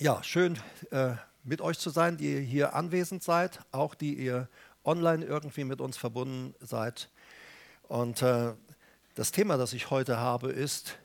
[0.00, 0.58] Ja, schön
[0.92, 1.12] äh,
[1.44, 4.48] mit euch zu sein, die ihr hier anwesend seid, auch die ihr
[4.82, 7.10] online irgendwie mit uns verbunden seid.
[7.82, 8.54] Und äh,
[9.14, 10.96] das Thema, das ich heute habe, ist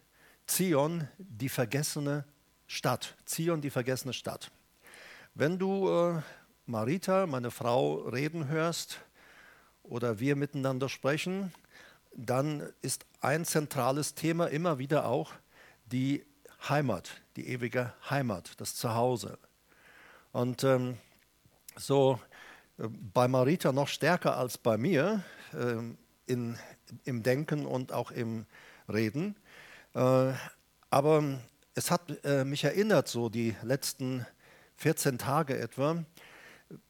[0.47, 2.23] Zion, die vergessene
[2.67, 3.17] Stadt.
[3.25, 4.49] Zion, die vergessene Stadt.
[5.33, 6.21] Wenn du äh,
[6.65, 9.01] Marita, meine Frau, reden hörst
[9.83, 11.51] oder wir miteinander sprechen,
[12.15, 15.33] dann ist ein zentrales Thema immer wieder auch
[15.85, 16.23] die
[16.69, 19.37] Heimat, die ewige Heimat, das Zuhause.
[20.31, 20.97] Und ähm,
[21.75, 22.19] so
[22.77, 25.23] äh, bei Marita noch stärker als bei mir
[25.53, 25.75] äh,
[26.25, 26.57] in,
[27.03, 28.45] im Denken und auch im
[28.91, 29.35] Reden.
[29.93, 30.33] Äh,
[30.89, 31.39] aber
[31.73, 34.25] es hat äh, mich erinnert, so die letzten
[34.77, 36.03] 14 Tage etwa,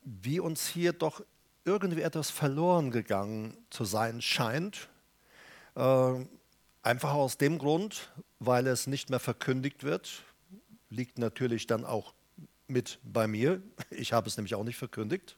[0.03, 1.21] wie uns hier doch
[1.65, 4.89] irgendwie etwas verloren gegangen zu sein scheint.
[5.75, 6.25] Äh,
[6.83, 8.11] einfach aus dem Grund,
[8.45, 10.23] weil es nicht mehr verkündigt wird,
[10.89, 12.13] liegt natürlich dann auch
[12.67, 13.61] mit bei mir.
[13.89, 15.37] Ich habe es nämlich auch nicht verkündigt.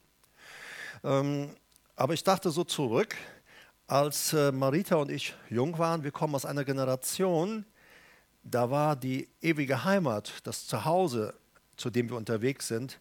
[1.03, 1.55] Ähm,
[1.95, 3.15] aber ich dachte so zurück,
[3.87, 7.65] als äh, Marita und ich jung waren, wir kommen aus einer Generation,
[8.43, 11.33] da war die ewige Heimat, das Zuhause,
[11.75, 12.99] zu dem wir unterwegs sind,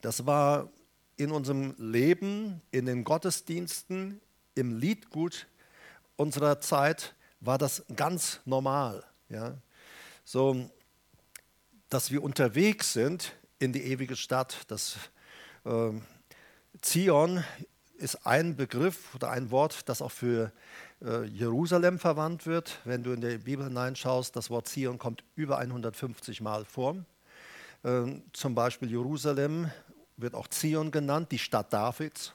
[0.00, 0.70] das war
[1.16, 4.20] in unserem Leben, in den Gottesdiensten,
[4.54, 5.46] im Liedgut
[6.16, 9.04] unserer Zeit, war das ganz normal.
[9.30, 9.56] Ja?
[10.24, 10.70] So,
[11.88, 14.58] dass wir unterwegs sind in die ewige Stadt.
[14.68, 14.96] Das
[15.64, 15.92] äh,
[16.82, 17.44] Zion
[17.96, 20.52] ist ein Begriff oder ein Wort, das auch für
[21.02, 22.80] äh, Jerusalem verwandt wird.
[22.84, 26.96] Wenn du in die Bibel hineinschaust, das Wort Zion kommt über 150 Mal vor.
[27.82, 29.70] Äh, zum Beispiel Jerusalem
[30.16, 32.32] wird auch Zion genannt, die Stadt Davids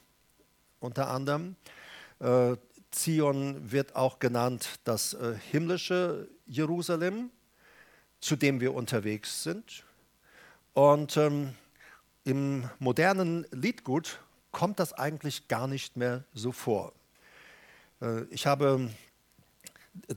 [0.80, 1.56] unter anderem.
[2.96, 7.30] Zion wird auch genannt das äh, himmlische Jerusalem,
[8.22, 9.84] zu dem wir unterwegs sind.
[10.74, 11.54] Und ähm,
[12.24, 14.20] im modernen Liedgut
[14.52, 16.94] kommt das eigentlich gar nicht mehr so vor.
[18.02, 18.90] Äh, ich habe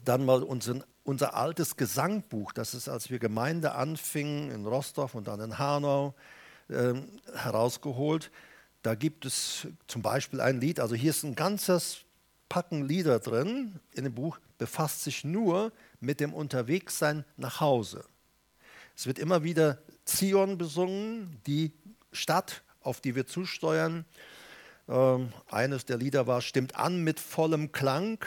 [0.04, 5.26] dann mal unseren, unser altes Gesangbuch, das ist, als wir Gemeinde anfingen in Rostock und
[5.28, 6.14] dann in Hanau,
[6.68, 6.94] äh,
[7.34, 8.30] herausgeholt.
[8.82, 12.04] Da gibt es zum Beispiel ein Lied, also hier ist ein ganzes
[12.48, 18.04] Packen Lieder drin in dem Buch, befasst sich nur mit dem Unterwegssein nach Hause.
[18.96, 21.72] Es wird immer wieder Zion besungen, die
[22.12, 24.04] Stadt, auf die wir zusteuern.
[24.88, 28.24] Ähm, eines der Lieder war, stimmt an mit vollem Klang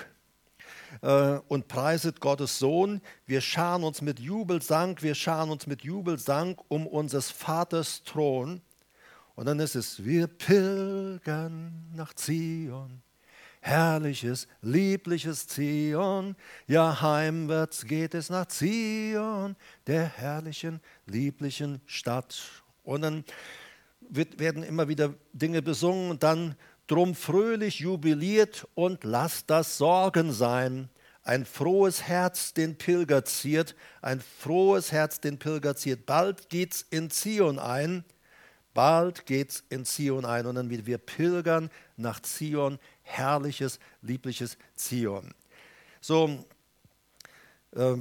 [1.01, 3.01] äh, und preiset Gottes Sohn.
[3.25, 8.61] Wir scharen uns mit Jubelsang, wir scharen uns mit Jubelsang um unseres Vaters Thron.
[9.35, 13.01] Und dann ist es, wir pilgern nach Zion
[13.61, 16.35] herrliches, liebliches Zion.
[16.67, 19.55] Ja, heimwärts geht es nach Zion,
[19.88, 22.41] der herrlichen, lieblichen Stadt.
[22.83, 23.23] Und dann
[24.01, 26.55] wird, werden immer wieder Dinge besungen und dann
[26.88, 30.89] drum fröhlich jubiliert und lasst das Sorgen sein.
[31.23, 36.05] Ein frohes Herz den Pilger ziert, ein frohes Herz den Pilger ziert.
[36.05, 38.03] Bald geht's in Zion ein,
[38.73, 40.47] bald geht's in Zion ein.
[40.47, 42.79] Und dann wieder wir pilgern nach Zion,
[43.11, 45.33] herrliches, liebliches Zion.
[45.99, 46.45] So,
[47.75, 47.97] äh,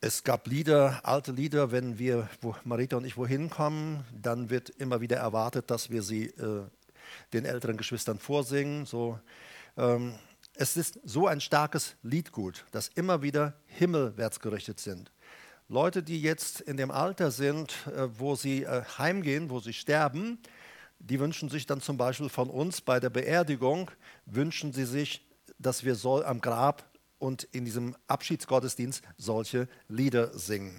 [0.00, 2.28] es gab Lieder, alte Lieder, wenn wir,
[2.64, 6.64] Marita und ich wohin kommen, dann wird immer wieder erwartet, dass wir sie äh,
[7.32, 8.86] den älteren Geschwistern vorsingen.
[8.86, 9.18] So,
[9.76, 10.14] ähm,
[10.54, 15.10] es ist so ein starkes Liedgut, das immer wieder himmelwärts gerichtet sind.
[15.68, 20.38] Leute, die jetzt in dem Alter sind, äh, wo sie äh, heimgehen, wo sie sterben,
[20.98, 23.90] die wünschen sich dann zum Beispiel von uns bei der Beerdigung,
[24.24, 25.26] wünschen sie sich,
[25.58, 26.84] dass wir soll am Grab
[27.18, 30.78] und in diesem Abschiedsgottesdienst solche Lieder singen.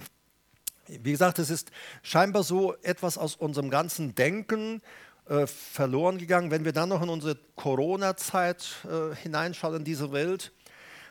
[0.88, 4.82] Wie gesagt, es ist scheinbar so etwas aus unserem ganzen Denken
[5.28, 6.52] äh, verloren gegangen.
[6.52, 10.54] Wenn wir dann noch in unsere Corona-Zeit äh, hineinschauen in diese Welt,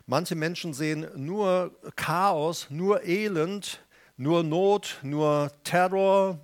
[0.07, 3.81] manche Menschen sehen nur Chaos, nur Elend,
[4.17, 6.39] nur Not, nur Terror,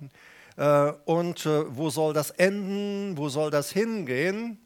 [0.55, 3.17] und äh, wo soll das enden?
[3.17, 4.59] Wo soll das hingehen?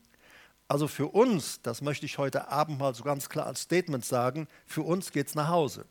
[0.67, 4.47] Also für uns, das möchte ich heute Abend mal so ganz klar als Statement sagen,
[4.65, 5.85] für uns geht es nach Hause.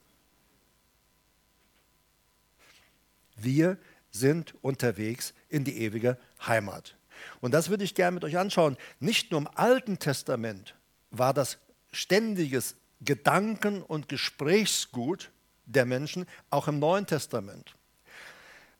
[3.37, 3.79] Wir
[4.11, 6.97] sind unterwegs in die ewige Heimat.
[7.41, 8.77] Und das würde ich gerne mit euch anschauen.
[9.01, 10.75] Nicht nur im Alten Testament
[11.11, 11.59] war das
[11.93, 15.31] ständiges Gedanken- und Gesprächsgut
[15.65, 17.76] der Menschen, auch im Neuen Testament.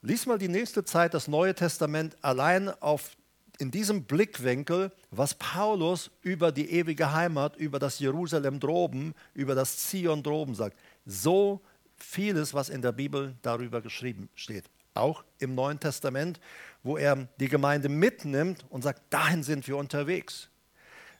[0.01, 3.17] Lies mal die nächste Zeit das Neue Testament allein auf,
[3.57, 9.77] in diesem Blickwinkel, was Paulus über die ewige Heimat, über das Jerusalem droben, über das
[9.77, 10.77] Zion droben sagt.
[11.05, 11.61] So
[11.95, 14.65] vieles, was in der Bibel darüber geschrieben steht.
[14.93, 16.39] auch im Neuen Testament,
[16.81, 20.49] wo er die Gemeinde mitnimmt und sagt, dahin sind wir unterwegs.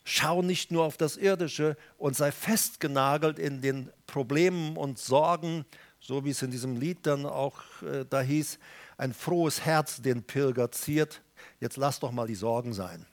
[0.04, 5.66] Schau nicht nur auf das Irdische und sei festgenagelt in den Problemen und Sorgen,
[6.00, 8.60] so wie es in diesem Lied dann auch äh, da hieß,
[8.98, 11.22] ein frohes Herz den Pilger ziert.
[11.60, 13.06] Jetzt lass doch mal die Sorgen sein.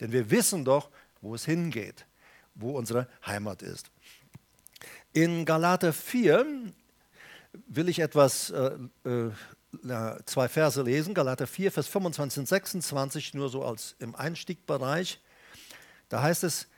[0.00, 0.90] Denn wir wissen doch,
[1.20, 2.06] wo es hingeht,
[2.54, 3.90] wo unsere Heimat ist.
[5.12, 6.44] In Galater 4
[7.66, 9.30] will ich etwas, äh, äh,
[10.26, 15.20] zwei Verse lesen, Galater 4, Vers 25 und 26, nur so als im Einstiegbereich.
[16.08, 16.68] Da heißt es,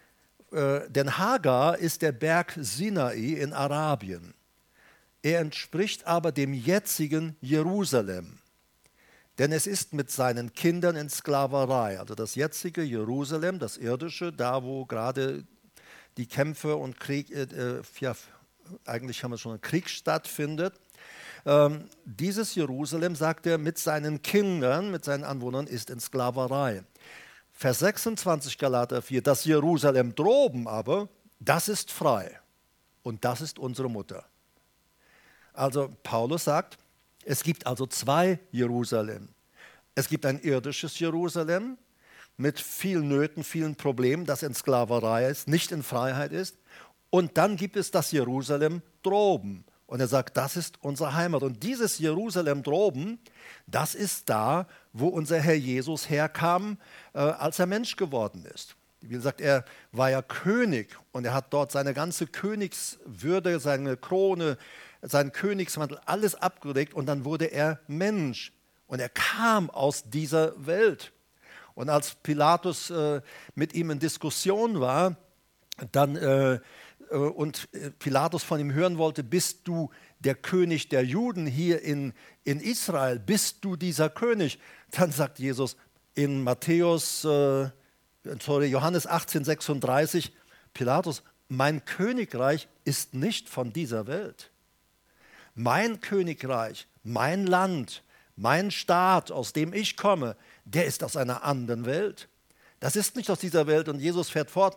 [0.52, 4.34] äh, denn Hagar ist der Berg Sinai in Arabien.
[5.26, 8.38] Er entspricht aber dem jetzigen Jerusalem.
[9.38, 11.98] Denn es ist mit seinen Kindern in Sklaverei.
[11.98, 15.42] Also das jetzige Jerusalem, das irdische, da wo gerade
[16.16, 18.14] die Kämpfe und Krieg, äh, äh ja,
[18.84, 20.74] eigentlich haben wir schon einen Krieg stattfindet.
[21.44, 26.84] Ähm, dieses Jerusalem, sagt er, mit seinen Kindern, mit seinen Anwohnern ist in Sklaverei.
[27.50, 31.08] Vers 26 Galater 4, das Jerusalem droben aber,
[31.40, 32.38] das ist frei
[33.02, 34.24] und das ist unsere Mutter.
[35.56, 36.78] Also Paulus sagt,
[37.24, 39.28] es gibt also zwei Jerusalem.
[39.94, 41.78] Es gibt ein irdisches Jerusalem
[42.36, 46.56] mit vielen Nöten, vielen Problemen, das in Sklaverei ist, nicht in Freiheit ist.
[47.10, 49.64] Und dann gibt es das Jerusalem droben.
[49.86, 51.42] Und er sagt, das ist unsere Heimat.
[51.42, 53.18] Und dieses Jerusalem droben,
[53.66, 56.78] das ist da, wo unser Herr Jesus herkam,
[57.14, 58.74] äh, als er Mensch geworden ist.
[59.00, 64.58] Wie gesagt, er war ja König und er hat dort seine ganze Königswürde, seine Krone,
[65.02, 68.52] seinen Königsmantel, alles abgelegt und dann wurde er Mensch.
[68.86, 71.12] Und er kam aus dieser Welt.
[71.74, 73.20] Und als Pilatus äh,
[73.54, 75.16] mit ihm in Diskussion war,
[75.92, 76.60] dann äh,
[77.10, 79.90] äh, und Pilatus von ihm hören wollte, bist du
[80.20, 82.12] der König der Juden hier in,
[82.44, 84.58] in Israel, bist du dieser König?
[84.90, 85.76] Dann sagt Jesus
[86.14, 87.68] in Matthäus, äh,
[88.40, 90.32] sorry, Johannes 18, 36,
[90.72, 94.50] Pilatus, mein Königreich ist nicht von dieser Welt.
[95.56, 98.04] Mein Königreich, mein Land,
[98.36, 102.28] mein Staat, aus dem ich komme, der ist aus einer anderen Welt.
[102.78, 103.88] Das ist nicht aus dieser Welt.
[103.88, 104.76] Und Jesus fährt fort,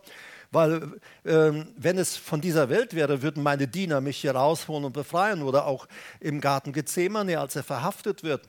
[0.50, 4.92] weil ähm, wenn es von dieser Welt wäre, würden meine Diener mich hier rausholen und
[4.92, 5.42] befreien.
[5.42, 5.86] Oder auch
[6.18, 8.48] im Garten Gethsemane, als er verhaftet wird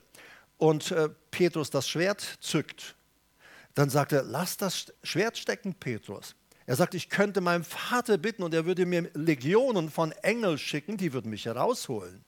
[0.56, 2.94] und äh, Petrus das Schwert zückt.
[3.74, 6.34] Dann sagt er, lass das Schwert stecken, Petrus.
[6.72, 10.96] Er sagt, ich könnte meinem Vater bitten und er würde mir Legionen von Engeln schicken,
[10.96, 12.24] die würden mich herausholen.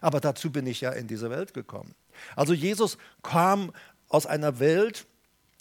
[0.00, 1.96] Aber dazu bin ich ja in diese Welt gekommen.
[2.36, 3.72] Also Jesus kam
[4.08, 5.04] aus einer Welt,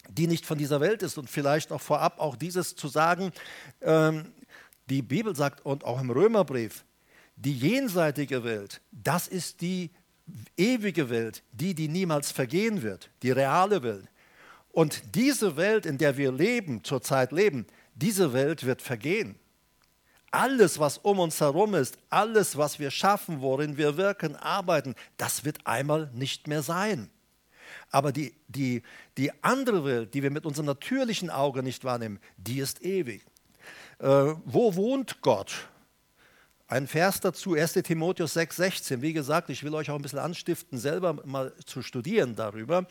[0.07, 1.17] die nicht von dieser Welt ist.
[1.17, 3.31] Und vielleicht noch vorab auch dieses zu sagen,
[3.81, 4.31] ähm,
[4.87, 6.85] die Bibel sagt und auch im Römerbrief,
[7.37, 9.89] die jenseitige Welt, das ist die
[10.57, 14.07] ewige Welt, die, die niemals vergehen wird, die reale Welt.
[14.71, 17.65] Und diese Welt, in der wir leben, zurzeit leben,
[17.97, 19.37] diese Welt wird vergehen.
[20.31, 25.45] Alles, was um uns herum ist, alles, was wir schaffen, worin wir wirken, arbeiten, das
[25.45, 27.09] wird einmal nicht mehr sein.
[27.89, 28.83] Aber die, die,
[29.17, 33.23] die andere Welt, die wir mit unserem natürlichen Auge nicht wahrnehmen, die ist ewig.
[33.99, 34.05] Äh,
[34.45, 35.69] wo wohnt Gott?
[36.67, 39.01] Ein Vers dazu, 1 Timotheus 6, 16.
[39.01, 42.85] Wie gesagt, ich will euch auch ein bisschen anstiften, selber mal zu studieren darüber.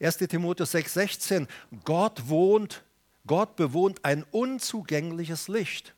[0.00, 1.48] 1 Timotheus 6, 16.
[1.84, 2.82] Gott wohnt,
[3.30, 5.94] Gott bewohnt ein unzugängliches Licht,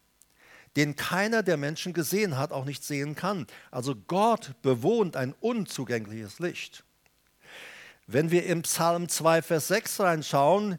[0.77, 3.47] den keiner der Menschen gesehen hat, auch nicht sehen kann.
[3.71, 6.85] Also Gott bewohnt ein unzugängliches Licht.
[8.07, 10.79] Wenn wir im Psalm 2, Vers 6 reinschauen,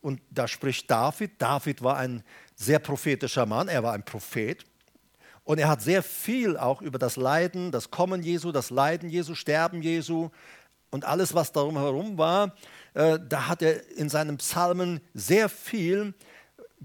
[0.00, 2.24] und da spricht David, David war ein
[2.56, 4.64] sehr prophetischer Mann, er war ein Prophet.
[5.44, 9.36] Und er hat sehr viel auch über das Leiden, das Kommen Jesu, das Leiden Jesu,
[9.36, 10.30] Sterben Jesu
[10.90, 12.52] und alles, was darum herum war.
[12.94, 16.14] Äh, da hat er in seinen Psalmen sehr viel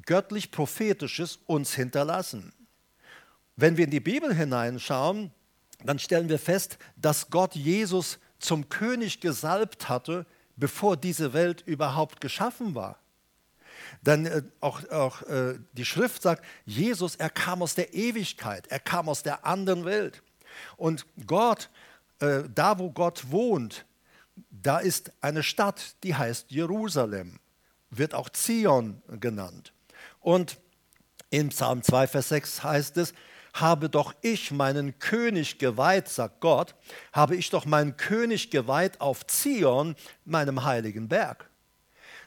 [0.05, 2.51] göttlich-prophetisches uns hinterlassen.
[3.55, 5.31] Wenn wir in die Bibel hineinschauen,
[5.83, 10.25] dann stellen wir fest, dass Gott Jesus zum König gesalbt hatte,
[10.55, 12.97] bevor diese Welt überhaupt geschaffen war.
[14.01, 18.79] Denn äh, auch, auch äh, die Schrift sagt, Jesus, er kam aus der Ewigkeit, er
[18.79, 20.23] kam aus der anderen Welt.
[20.75, 21.69] Und Gott,
[22.19, 23.85] da wo Gott wohnt,
[24.49, 27.39] da ist eine Stadt, die heißt Jerusalem,
[27.89, 29.73] wird auch Zion genannt.
[30.19, 30.59] Und
[31.29, 33.13] in Psalm 2, Vers 6 heißt es,
[33.53, 36.75] habe doch ich meinen König geweiht, sagt Gott,
[37.11, 41.49] habe ich doch meinen König geweiht auf Zion, meinem heiligen Berg.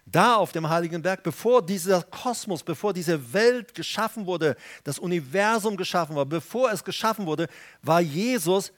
[0.05, 5.77] Da auf dem heiligen Berg, bevor dieser Kosmos, bevor diese Welt geschaffen wurde, das Universum
[5.77, 7.47] geschaffen war, bevor es geschaffen wurde,
[7.83, 8.73] war Jesus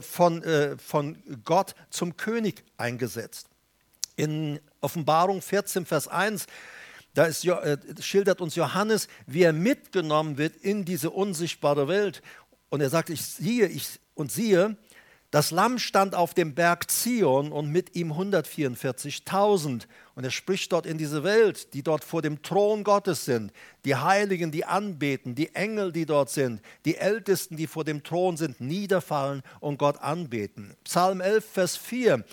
[0.00, 3.48] von, äh, von Gott zum König eingesetzt.
[4.16, 6.46] In Offenbarung 14, Vers 1
[7.14, 12.22] da ist, äh, schildert uns Johannes, wie er mitgenommen wird in diese unsichtbare Welt.
[12.70, 14.76] Und er sagt, ich siehe, ich und siehe,
[15.32, 19.86] das Lamm stand auf dem Berg Zion und mit ihm 144.000.
[20.14, 23.50] Und er spricht dort in diese Welt, die dort vor dem Thron Gottes sind,
[23.86, 28.36] die Heiligen, die anbeten, die Engel, die dort sind, die Ältesten, die vor dem Thron
[28.36, 30.76] sind, niederfallen und Gott anbeten.
[30.84, 32.24] Psalm 11, Vers 4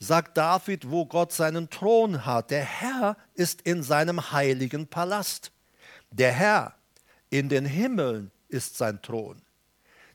[0.00, 2.50] sagt David, wo Gott seinen Thron hat.
[2.50, 5.52] Der Herr ist in seinem heiligen Palast.
[6.10, 6.74] Der Herr
[7.28, 9.42] in den Himmeln ist sein Thron.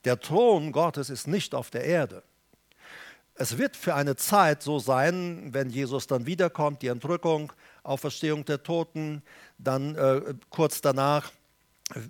[0.06, 2.24] Der Thron Gottes ist nicht auf der Erde.
[3.36, 8.62] Es wird für eine Zeit so sein, wenn Jesus dann wiederkommt, die Entrückung, Auferstehung der
[8.62, 9.24] Toten,
[9.58, 11.32] dann äh, kurz danach,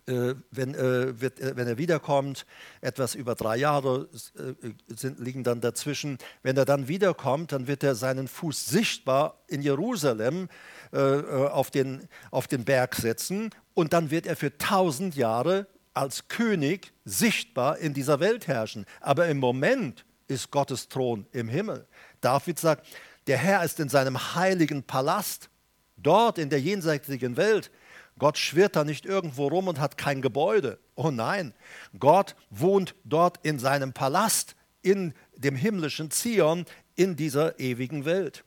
[0.08, 2.46] äh, wenn, äh, wird, äh, wenn er wiederkommt,
[2.82, 6.18] etwas über drei Jahre äh, sind, liegen dann dazwischen.
[6.44, 10.50] Wenn er dann wiederkommt, dann wird er seinen Fuß sichtbar in Jerusalem
[10.92, 16.28] äh, auf, den, auf den Berg setzen und dann wird er für tausend Jahre als
[16.28, 18.86] König sichtbar in dieser Welt herrschen.
[19.00, 21.86] Aber im Moment ist Gottes Thron im Himmel.
[22.22, 22.88] David sagt,
[23.28, 25.50] der Herr ist in seinem heiligen Palast,
[25.98, 27.70] dort in der jenseitigen Welt.
[28.18, 30.80] Gott schwirrt da nicht irgendwo rum und hat kein Gebäude.
[30.96, 31.54] Oh nein,
[32.00, 38.44] Gott wohnt dort in seinem Palast, in dem himmlischen Zion, in dieser ewigen Welt.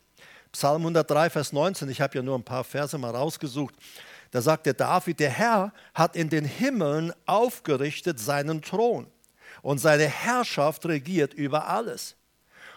[0.52, 3.74] Psalm 103, Vers 19, ich habe ja nur ein paar Verse mal rausgesucht.
[4.30, 9.06] Da sagt der David, der Herr hat in den Himmeln aufgerichtet seinen Thron
[9.64, 12.16] und seine Herrschaft regiert über alles.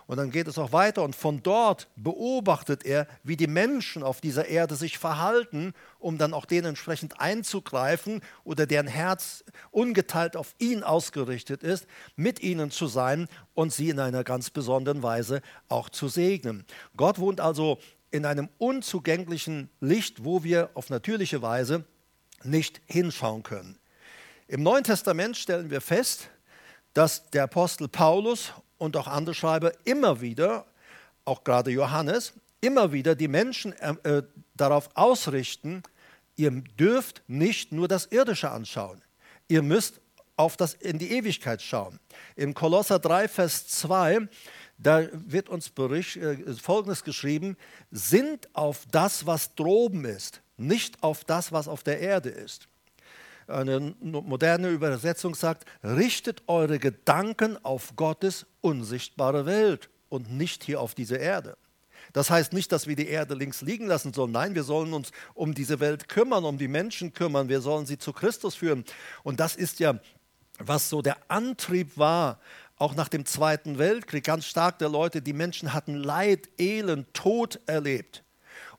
[0.06, 4.22] Und dann geht es auch weiter und von dort beobachtet er, wie die Menschen auf
[4.22, 10.56] dieser Erde sich verhalten, um dann auch denen entsprechend einzugreifen oder deren Herz ungeteilt auf
[10.60, 15.90] ihn ausgerichtet ist, mit ihnen zu sein und sie in einer ganz besonderen Weise auch
[15.90, 16.64] zu segnen.
[16.96, 17.80] Gott wohnt also
[18.12, 21.84] in einem unzugänglichen Licht, wo wir auf natürliche Weise
[22.46, 23.78] nicht hinschauen können.
[24.48, 26.30] Im Neuen Testament stellen wir fest,
[26.98, 30.66] dass der Apostel Paulus und auch andere Schreiber immer wieder,
[31.26, 34.24] auch gerade Johannes, immer wieder die Menschen äh, äh,
[34.56, 35.84] darauf ausrichten,
[36.38, 39.04] ihr dürft nicht nur das Irdische anschauen,
[39.48, 40.02] ihr müsst
[40.38, 42.00] auf das in die Ewigkeit schauen.
[42.36, 44.28] Im Kolosser 3, Vers 2,
[44.80, 47.58] da wird uns Bericht, äh, Folgendes geschrieben,
[47.92, 52.68] sind auf das, was droben ist, nicht auf das, was auf der Erde ist.
[53.48, 60.96] Eine moderne Übersetzung sagt, richtet eure Gedanken auf Gottes unsichtbare Welt und nicht hier auf
[60.96, 61.58] diese Erde.
[62.14, 64.32] Das heißt nicht, dass wir die Erde links liegen lassen sollen.
[64.32, 67.50] Nein, wir sollen uns um diese Welt kümmern, um die Menschen kümmern.
[67.50, 68.86] Wir sollen sie zu Christus führen.
[69.24, 70.00] Und das ist ja,
[70.60, 72.40] was so der Antrieb war,
[72.78, 75.22] auch nach dem Zweiten Weltkrieg, ganz stark der Leute.
[75.22, 78.24] Die Menschen hatten Leid, Elend, Tod erlebt.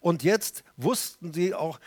[0.01, 1.81] Und jetzt wussten sie auch,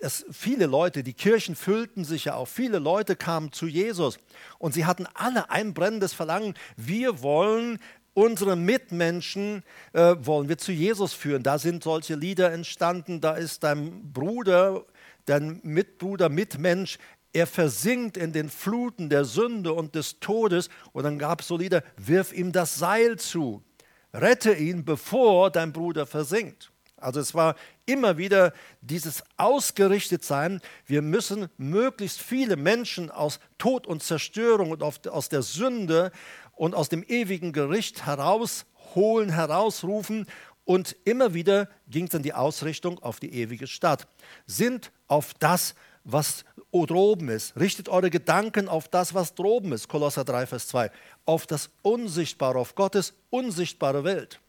[0.00, 4.18] es, viele Leute, die Kirchen füllten sich ja auch, viele Leute kamen zu Jesus
[4.58, 7.78] und sie hatten alle ein brennendes Verlangen, wir wollen
[8.14, 11.42] unsere Mitmenschen äh, wollen wir zu Jesus führen.
[11.42, 14.84] Da sind solche Lieder entstanden, da ist dein Bruder,
[15.26, 16.98] dein Mitbruder, Mitmensch,
[17.32, 20.70] er versinkt in den Fluten der Sünde und des Todes.
[20.92, 23.64] Und dann gab es so Lieder, wirf ihm das Seil zu,
[24.12, 26.70] rette ihn, bevor dein Bruder versinkt.
[27.04, 27.54] Also es war
[27.86, 35.28] immer wieder dieses Ausgerichtetsein, wir müssen möglichst viele Menschen aus Tod und Zerstörung und aus
[35.28, 36.10] der Sünde
[36.56, 40.26] und aus dem ewigen Gericht herausholen, herausrufen.
[40.64, 44.06] Und immer wieder ging dann die Ausrichtung auf die ewige Stadt.
[44.46, 47.56] Sind auf das, was droben ist.
[47.56, 49.88] Richtet eure Gedanken auf das, was droben ist.
[49.88, 50.90] Kolosser 3, Vers 2.
[51.24, 54.40] Auf das Unsichtbare, auf Gottes unsichtbare Welt.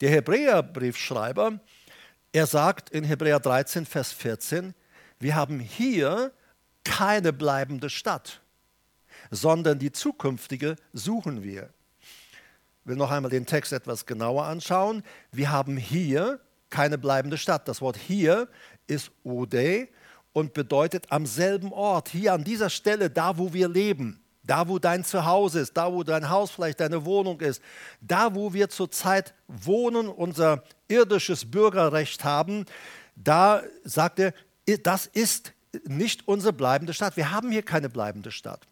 [0.00, 1.60] Der Hebräerbriefschreiber,
[2.32, 4.74] er sagt in Hebräer 13, Vers 14,
[5.18, 6.32] wir haben hier
[6.84, 8.40] keine bleibende Stadt,
[9.30, 11.68] sondern die zukünftige suchen wir.
[12.00, 15.02] Ich will noch einmal den Text etwas genauer anschauen.
[15.32, 16.40] Wir haben hier
[16.70, 17.68] keine bleibende Stadt.
[17.68, 18.48] Das Wort hier
[18.86, 19.88] ist Ode
[20.32, 24.22] und bedeutet am selben Ort, hier an dieser Stelle, da wo wir leben.
[24.50, 27.62] Da, wo dein Zuhause ist, da, wo dein Haus vielleicht deine Wohnung ist,
[28.00, 32.66] da, wo wir zurzeit wohnen, unser irdisches Bürgerrecht haben,
[33.14, 34.34] da sagt er,
[34.82, 35.52] das ist
[35.84, 37.16] nicht unsere bleibende Stadt.
[37.16, 38.66] Wir haben hier keine bleibende Stadt,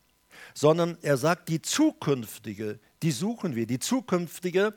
[0.53, 3.69] sondern er sagt, die zukünftige, die suchen wir.
[3.69, 4.75] Die zukünftige,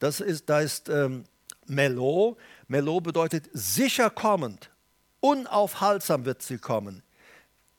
[0.00, 1.26] das ist, da ist ähm,
[1.66, 2.36] Melo.
[2.66, 4.68] Melo bedeutet sicher kommend,
[5.20, 7.04] unaufhaltsam wird sie kommen.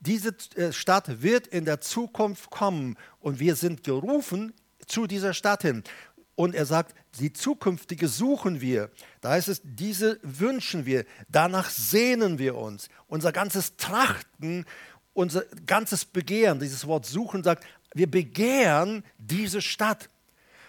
[0.02, 4.54] Diese äh, Stadt wird in der Zukunft kommen und wir sind gerufen,
[4.88, 5.84] zu dieser Stadt hin.
[6.36, 8.90] Und er sagt, die zukünftige suchen wir.
[9.22, 12.90] Da heißt es, diese wünschen wir, danach sehnen wir uns.
[13.08, 14.66] Unser ganzes Trachten,
[15.14, 20.10] unser ganzes Begehren, dieses Wort suchen sagt, wir begehren diese Stadt.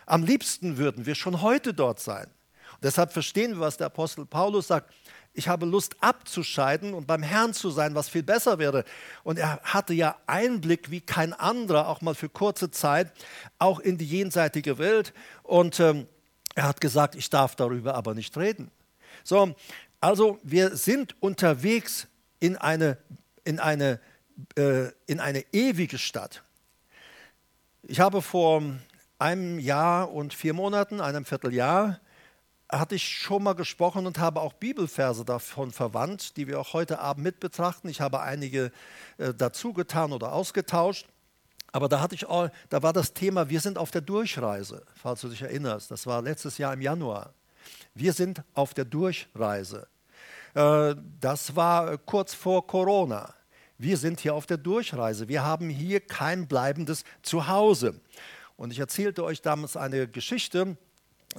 [0.04, 2.26] Am liebsten würden wir schon heute dort sein.
[2.72, 4.92] Und deshalb verstehen wir, was der Apostel Paulus sagt.
[5.34, 8.84] Ich habe Lust abzuscheiden und beim Herrn zu sein, was viel besser wäre.
[9.24, 13.10] Und er hatte ja Einblick wie kein anderer, auch mal für kurze Zeit,
[13.58, 15.14] auch in die jenseitige Welt.
[15.42, 16.06] Und ähm,
[16.54, 18.70] er hat gesagt, ich darf darüber aber nicht reden.
[19.24, 19.54] So,
[20.00, 22.08] also wir sind unterwegs
[22.38, 22.98] in eine,
[23.44, 24.00] in eine,
[24.56, 26.42] äh, in eine ewige Stadt.
[27.84, 28.62] Ich habe vor
[29.18, 32.00] einem Jahr und vier Monaten, einem Vierteljahr,
[32.72, 36.98] hatte ich schon mal gesprochen und habe auch Bibelverse davon verwandt, die wir auch heute
[36.98, 37.88] Abend mit betrachten.
[37.88, 38.72] Ich habe einige
[39.18, 41.06] äh, dazu getan oder ausgetauscht.
[41.70, 45.20] Aber da, hatte ich auch, da war das Thema, wir sind auf der Durchreise, falls
[45.20, 45.90] du dich erinnerst.
[45.90, 47.32] Das war letztes Jahr im Januar.
[47.94, 49.86] Wir sind auf der Durchreise.
[50.54, 53.34] Äh, das war kurz vor Corona.
[53.78, 55.28] Wir sind hier auf der Durchreise.
[55.28, 58.00] Wir haben hier kein bleibendes Zuhause.
[58.56, 60.76] Und ich erzählte euch damals eine Geschichte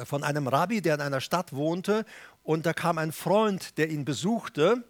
[0.05, 2.05] von einem Rabbi, der in einer Stadt wohnte.
[2.43, 4.83] Und da kam ein Freund, der ihn besuchte.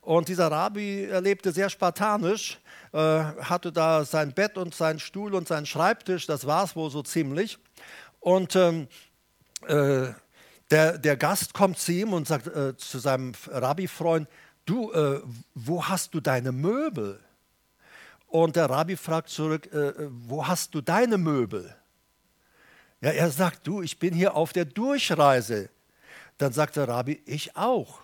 [0.00, 2.58] Und dieser Rabbi lebte sehr spartanisch,
[2.92, 6.90] äh, hatte da sein Bett und seinen Stuhl und seinen Schreibtisch, das war es wohl
[6.90, 7.58] so ziemlich.
[8.18, 8.88] Und ähm,
[9.66, 10.08] äh,
[10.70, 14.28] der, der Gast kommt zu ihm und sagt äh, zu seinem Rabbi-Freund,
[14.64, 15.20] du, äh,
[15.54, 17.20] wo hast du deine Möbel?
[18.26, 21.74] Und der Rabbi fragt zurück, äh, wo hast du deine Möbel?
[23.00, 25.70] Ja, er sagt, du, ich bin hier auf der Durchreise.
[26.38, 28.00] Dann sagt der Rabbi, ich auch.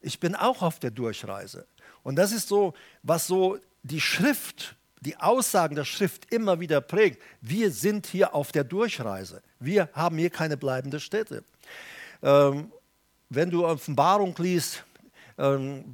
[0.00, 1.66] Ich bin auch auf der Durchreise.
[2.02, 7.20] Und das ist so, was so die Schrift, die Aussagen der Schrift immer wieder prägt.
[7.40, 9.42] Wir sind hier auf der Durchreise.
[9.58, 11.44] Wir haben hier keine bleibende Stätte.
[12.22, 12.70] Ähm,
[13.28, 14.84] wenn du Offenbarung liest,
[15.38, 15.92] ähm,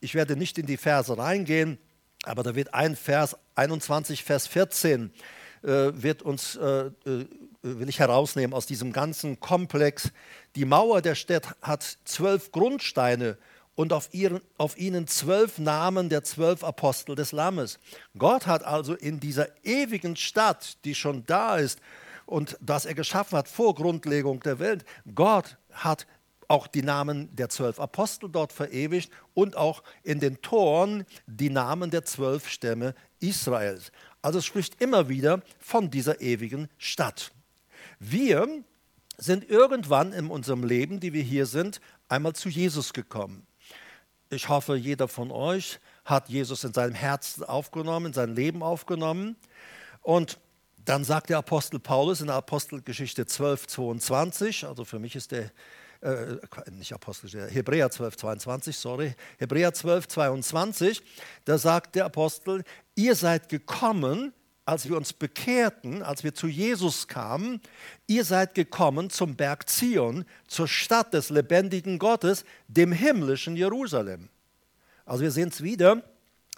[0.00, 1.78] ich werde nicht in die Verse reingehen,
[2.24, 5.12] aber da wird ein Vers, 21, Vers 14,
[5.62, 7.26] äh, wird uns äh, äh
[7.64, 10.12] will ich herausnehmen aus diesem ganzen Komplex.
[10.54, 13.38] Die Mauer der Stadt hat zwölf Grundsteine
[13.74, 17.80] und auf, ihren, auf ihnen zwölf Namen der zwölf Apostel des Lammes.
[18.16, 21.80] Gott hat also in dieser ewigen Stadt, die schon da ist
[22.26, 26.06] und das er geschaffen hat vor Grundlegung der Welt, Gott hat
[26.46, 31.90] auch die Namen der zwölf Apostel dort verewigt und auch in den Toren die Namen
[31.90, 33.90] der zwölf Stämme Israels.
[34.20, 37.32] Also es spricht immer wieder von dieser ewigen Stadt.
[38.06, 38.62] Wir
[39.16, 43.46] sind irgendwann in unserem Leben, die wir hier sind, einmal zu Jesus gekommen.
[44.28, 49.36] Ich hoffe, jeder von euch hat Jesus in seinem Herzen aufgenommen, in sein Leben aufgenommen.
[50.02, 50.38] Und
[50.84, 55.50] dann sagt der Apostel Paulus in der Apostelgeschichte 12, 22, also für mich ist der,
[56.02, 56.36] äh,
[56.72, 61.02] nicht Apostel, Hebräer 12, 22, sorry, Hebräer 12, 22,
[61.46, 62.64] da sagt der Apostel,
[62.96, 64.34] ihr seid gekommen
[64.66, 67.60] als wir uns bekehrten, als wir zu Jesus kamen,
[68.06, 74.28] ihr seid gekommen zum Berg Zion, zur Stadt des lebendigen Gottes, dem himmlischen Jerusalem.
[75.04, 76.02] Also wir sehen es wieder,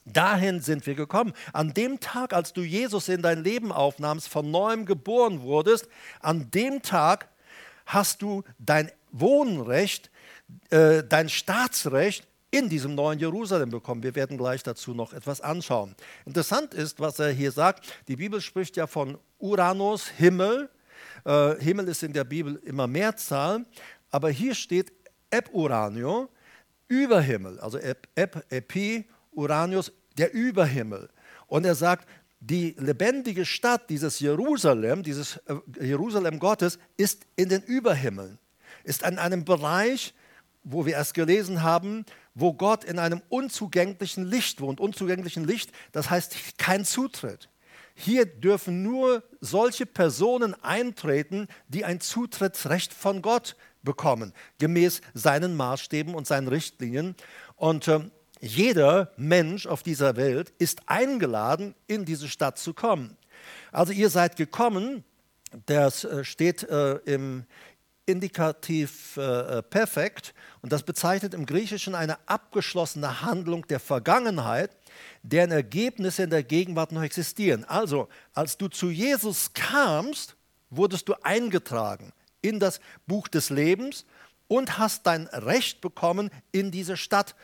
[0.05, 1.33] dahin sind wir gekommen.
[1.53, 5.89] An dem Tag, als du Jesus in dein Leben aufnahmst, von neuem geboren wurdest,
[6.21, 7.29] an dem Tag
[7.87, 10.11] hast du dein Wohnrecht,
[10.71, 14.03] äh, dein Staatsrecht in diesem neuen Jerusalem bekommen.
[14.03, 15.95] Wir werden gleich dazu noch etwas anschauen.
[16.25, 17.87] Interessant ist, was er hier sagt.
[18.09, 20.71] Die Bibel spricht ja von Uranus, Himmel.
[21.25, 23.65] Äh, Himmel ist in der Bibel immer Mehrzahl,
[24.11, 24.93] aber hier steht
[25.31, 26.31] Ep Uranio,
[26.89, 31.09] Überhimmel, also Ep, Ep, Epi, Uranius, der Überhimmel.
[31.47, 32.09] Und er sagt,
[32.41, 38.39] die lebendige Stadt, dieses Jerusalem, dieses äh, Jerusalem Gottes, ist in den Überhimmeln,
[38.85, 40.15] ist an einem Bereich,
[40.67, 44.81] wo wir erst gelesen haben, wo Gott in einem unzugänglichen Licht wohnt.
[44.81, 47.49] Unzugänglichen Licht, das heißt kein Zutritt.
[47.95, 56.15] Hier dürfen nur solche Personen eintreten, die ein Zutrittsrecht von Gott bekommen, gemäß seinen Maßstäben
[56.15, 57.15] und seinen Richtlinien.
[57.55, 58.01] Und äh,
[58.41, 63.17] jeder Mensch auf dieser Welt ist eingeladen, in diese Stadt zu kommen.
[63.71, 65.05] Also ihr seid gekommen,
[65.67, 67.47] das äh, steht äh, im,
[68.07, 70.33] Indikativ äh, äh, perfekt
[70.67, 74.77] und das bezeichnet im Griechischen eine abgeschlossene Handlung der Vergangenheit,
[75.23, 77.65] deren Ergebnisse in der Gegenwart noch existieren.
[77.67, 80.35] Also, als du zu Jesus kamst,
[80.69, 84.07] wurdest du eingetragen in das Buch des Lebens
[84.49, 87.37] und hast dein Recht bekommen, in diese Stadt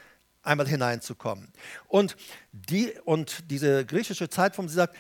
[0.43, 1.53] einmal hineinzukommen.
[1.87, 2.17] Und,
[2.51, 4.97] die, und diese griechische Zeitform, sie sagt,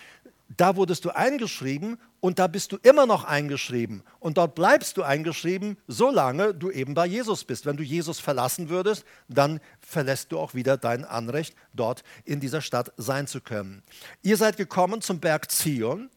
[0.56, 4.02] da wurdest du eingeschrieben und da bist du immer noch eingeschrieben.
[4.20, 7.66] Und dort bleibst du eingeschrieben, solange du eben bei Jesus bist.
[7.66, 12.60] Wenn du Jesus verlassen würdest, dann verlässt du auch wieder dein Anrecht, dort in dieser
[12.60, 13.82] Stadt sein zu können.
[14.22, 16.10] Ihr seid gekommen zum Berg Zion,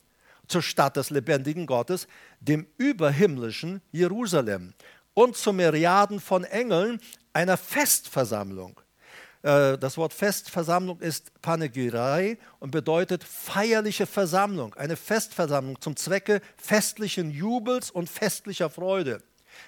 [0.47, 2.07] zur Stadt des lebendigen Gottes,
[2.39, 4.73] dem überhimmlischen Jerusalem
[5.13, 6.99] und zu Myriaden von Engeln
[7.33, 8.79] einer Festversammlung
[9.45, 17.91] das Wort Festversammlung ist Panegyrai und bedeutet feierliche Versammlung, eine Festversammlung zum Zwecke festlichen Jubels
[17.91, 19.21] und festlicher Freude.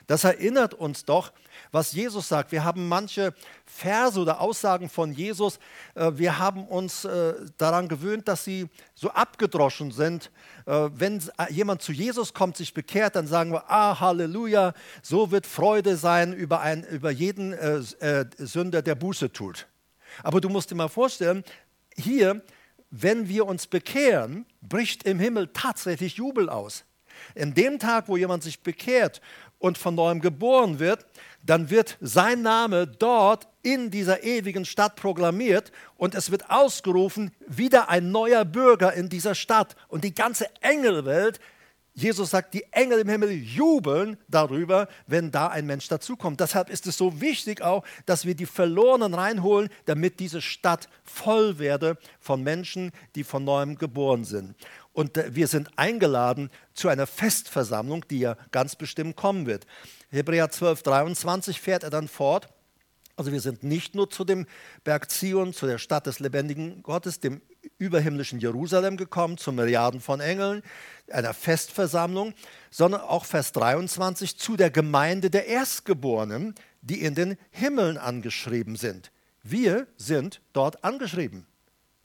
[0.08, 1.32] Das erinnert uns doch,
[1.72, 2.52] was Jesus sagt.
[2.52, 3.34] Wir haben manche
[3.66, 5.60] Verse oder Aussagen von Jesus,
[5.96, 10.32] äh, wir haben uns äh, daran gewöhnt, dass sie so abgedroschen sind.
[10.66, 15.46] Äh, wenn jemand zu Jesus kommt, sich bekehrt, dann sagen wir, ah, Halleluja, so wird
[15.46, 17.56] Freude sein über, ein, über jeden
[18.38, 19.68] Sünder, der Buße tut.
[20.24, 21.44] Aber du musst dir mal vorstellen,
[21.96, 22.42] hier,
[22.90, 26.86] wenn wir uns bekehren, bricht im Himmel tatsächlich Jubel aus.
[27.36, 29.22] In dem Tag, wo jemand sich bekehrt
[29.60, 31.06] und von neuem geboren wird,
[31.44, 37.90] dann wird sein Name dort in dieser ewigen Stadt proklamiert und es wird ausgerufen, wieder
[37.90, 39.76] ein neuer Bürger in dieser Stadt.
[39.88, 41.40] Und die ganze Engelwelt,
[41.94, 46.40] Jesus sagt, die Engel im Himmel jubeln darüber, wenn da ein Mensch dazukommt.
[46.40, 51.58] Deshalb ist es so wichtig auch, dass wir die Verlorenen reinholen, damit diese Stadt voll
[51.58, 54.54] werde von Menschen, die von neuem geboren sind.
[54.98, 59.68] Und äh, wir sind eingeladen zu einer Festversammlung, die ja ganz bestimmt kommen wird.
[60.10, 62.50] Hebräer 12, 23 fährt er dann fort.
[63.16, 64.48] Also wir sind nicht nur zu dem
[64.84, 67.44] Berg Zion, zu der Stadt des lebendigen Gottes, dem
[67.78, 70.64] überhimmlischen Jerusalem gekommen, zu Milliarden von Engeln,
[71.12, 72.34] einer Festversammlung,
[72.72, 79.12] sondern auch Vers 23 zu der Gemeinde der Erstgeborenen, die in den Himmeln angeschrieben sind.
[79.44, 81.46] Wir sind dort angeschrieben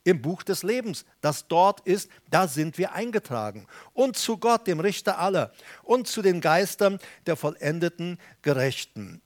[0.05, 3.67] im Buch des Lebens, das dort ist, da sind wir eingetragen.
[3.93, 9.21] Und zu Gott, dem Richter aller, und zu den Geistern der vollendeten Gerechten.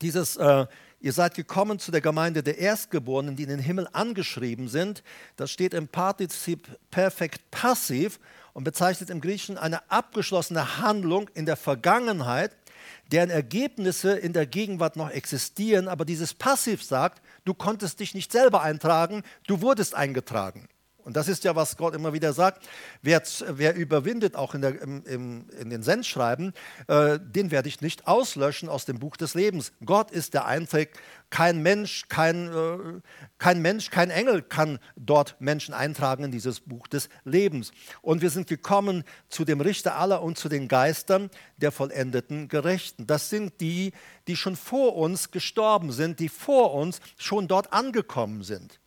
[0.00, 0.66] Dieses, äh,
[1.00, 5.02] ihr seid gekommen zu der Gemeinde der Erstgeborenen, die in den Himmel angeschrieben sind,
[5.36, 8.18] das steht im Partizip Perfekt Passiv
[8.54, 12.56] und bezeichnet im Griechischen eine abgeschlossene Handlung in der Vergangenheit,
[13.12, 18.32] deren Ergebnisse in der Gegenwart noch existieren, aber dieses Passiv sagt, du konntest dich nicht
[18.32, 20.68] selber eintragen, du wurdest eingetragen.
[21.04, 22.66] Und das ist ja, was Gott immer wieder sagt.
[23.02, 26.54] Wer, wer überwindet, auch in, der, im, im, in den Sendschreiben,
[26.88, 29.72] äh, den werde ich nicht auslöschen aus dem Buch des Lebens.
[29.84, 30.90] Gott ist der Einzige.
[31.28, 33.00] Kein Mensch, kein, äh,
[33.38, 37.72] kein Mensch, kein Engel kann dort Menschen eintragen in dieses Buch des Lebens.
[38.00, 43.06] Und wir sind gekommen zu dem Richter aller und zu den Geistern der vollendeten Gerechten.
[43.06, 43.92] Das sind die,
[44.26, 48.80] die schon vor uns gestorben sind, die vor uns schon dort angekommen sind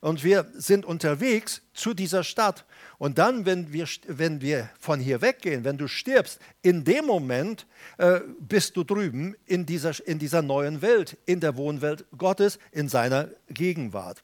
[0.00, 2.64] und wir sind unterwegs zu dieser Stadt.
[2.98, 7.66] Und dann, wenn wir, wenn wir von hier weggehen, wenn du stirbst, in dem Moment
[7.98, 12.88] äh, bist du drüben in dieser, in dieser neuen Welt, in der Wohnwelt Gottes, in
[12.88, 14.22] seiner Gegenwart.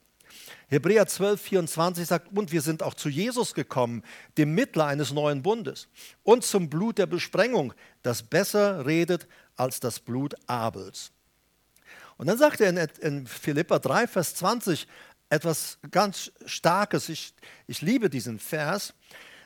[0.69, 4.03] Hebräer 12, 24 sagt, und wir sind auch zu Jesus gekommen,
[4.37, 5.89] dem Mittler eines neuen Bundes,
[6.25, 11.13] und zum Blut der Besprengung, das besser redet als das Blut Abels.
[12.17, 14.87] Und dann sagt er in, in Philippa 3, Vers 20,
[15.29, 17.09] etwas ganz Starkes.
[17.09, 17.35] Ich,
[17.67, 18.95] ich liebe diesen Vers.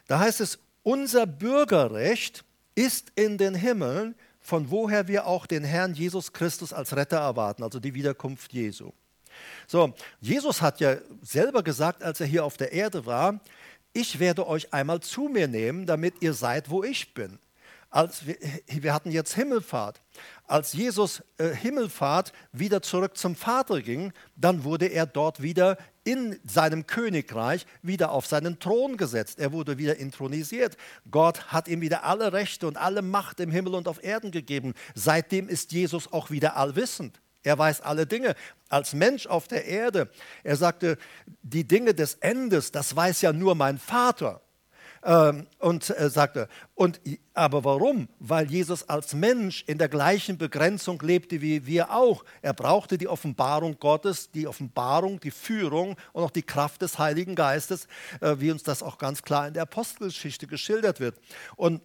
[0.07, 5.95] Da heißt es, unser Bürgerrecht ist in den Himmeln, von woher wir auch den Herrn
[5.95, 8.93] Jesus Christus als Retter erwarten, also die Wiederkunft Jesu.
[9.66, 13.40] So, Jesus hat ja selber gesagt, als er hier auf der Erde war,
[13.93, 17.38] ich werde euch einmal zu mir nehmen, damit ihr seid, wo ich bin.
[17.90, 20.01] Als wir, wir hatten jetzt Himmelfahrt.
[20.51, 26.41] Als Jesus äh, Himmelfahrt wieder zurück zum Vater ging, dann wurde er dort wieder in
[26.45, 29.39] seinem Königreich wieder auf seinen Thron gesetzt.
[29.39, 30.77] Er wurde wieder intronisiert.
[31.09, 34.75] Gott hat ihm wieder alle Rechte und alle Macht im Himmel und auf Erden gegeben.
[34.97, 37.21] Seitdem ist Jesus auch wieder allwissend.
[37.45, 38.35] Er weiß alle Dinge.
[38.69, 40.11] Als Mensch auf der Erde,
[40.43, 40.99] er sagte,
[41.43, 44.43] die Dinge des Endes, das weiß ja nur mein Vater.
[45.03, 47.01] Ähm, und äh, sagte, und,
[47.33, 48.09] aber warum?
[48.19, 52.23] Weil Jesus als Mensch in der gleichen Begrenzung lebte wie wir auch.
[52.43, 57.35] Er brauchte die Offenbarung Gottes, die Offenbarung, die Führung und auch die Kraft des Heiligen
[57.35, 57.87] Geistes,
[58.21, 61.19] äh, wie uns das auch ganz klar in der Apostelgeschichte geschildert wird.
[61.57, 61.81] Und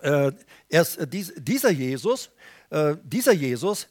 [0.00, 0.32] äh,
[0.68, 2.30] erst, äh, dies, dieser Jesus,
[3.02, 3.88] dieser Jesus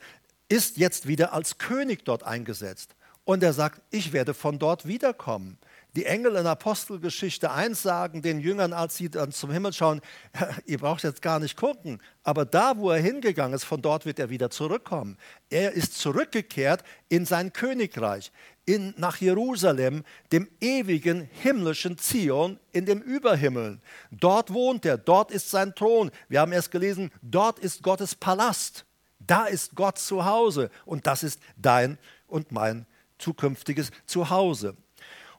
[0.49, 2.95] ist jetzt wieder als König dort eingesetzt.
[3.23, 5.58] Und er sagt, ich werde von dort wiederkommen.
[5.97, 9.99] Die Engel in Apostelgeschichte 1 sagen den Jüngern, als sie dann zum Himmel schauen,
[10.67, 14.19] ihr braucht jetzt gar nicht gucken, aber da, wo er hingegangen ist, von dort wird
[14.19, 15.17] er wieder zurückkommen.
[15.49, 18.31] Er ist zurückgekehrt in sein Königreich,
[18.63, 23.81] in, nach Jerusalem, dem ewigen himmlischen Zion in dem Überhimmeln.
[24.12, 26.12] Dort wohnt er, dort ist sein Thron.
[26.29, 28.86] Wir haben erst gelesen, dort ist Gottes Palast.
[29.17, 32.86] Da ist Gott zu Hause und das ist dein und mein
[33.17, 34.77] zukünftiges Zuhause.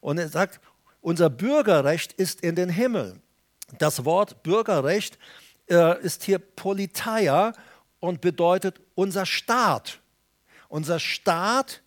[0.01, 0.61] Und er sagt,
[1.01, 3.21] unser Bürgerrecht ist in den Himmel.
[3.79, 5.19] Das Wort Bürgerrecht
[5.69, 7.53] äh, ist hier Politeia
[8.01, 10.01] und bedeutet unser Staat.
[10.69, 11.83] Unser Staat,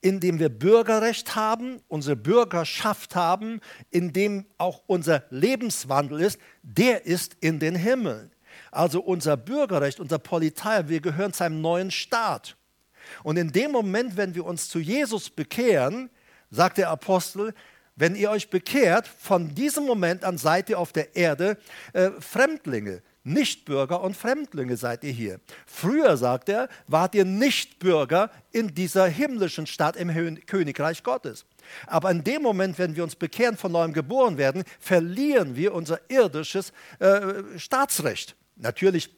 [0.00, 7.06] in dem wir Bürgerrecht haben, unsere Bürgerschaft haben, in dem auch unser Lebenswandel ist, der
[7.06, 8.32] ist in den Himmeln.
[8.70, 12.56] Also unser Bürgerrecht, unser Politeia, wir gehören zu einem neuen Staat.
[13.22, 16.10] Und in dem Moment, wenn wir uns zu Jesus bekehren,
[16.50, 17.54] sagt der Apostel,
[17.96, 21.58] wenn ihr euch bekehrt, von diesem Moment an seid ihr auf der Erde
[21.92, 23.02] äh, Fremdlinge.
[23.22, 25.40] Nichtbürger und Fremdlinge seid ihr hier.
[25.66, 30.10] Früher, sagt er, wart ihr Nichtbürger in dieser himmlischen Stadt im
[30.46, 31.44] Königreich Gottes.
[31.86, 36.00] Aber in dem Moment, wenn wir uns bekehren, von neuem geboren werden, verlieren wir unser
[36.08, 38.36] irdisches äh, Staatsrecht.
[38.56, 39.10] Natürlich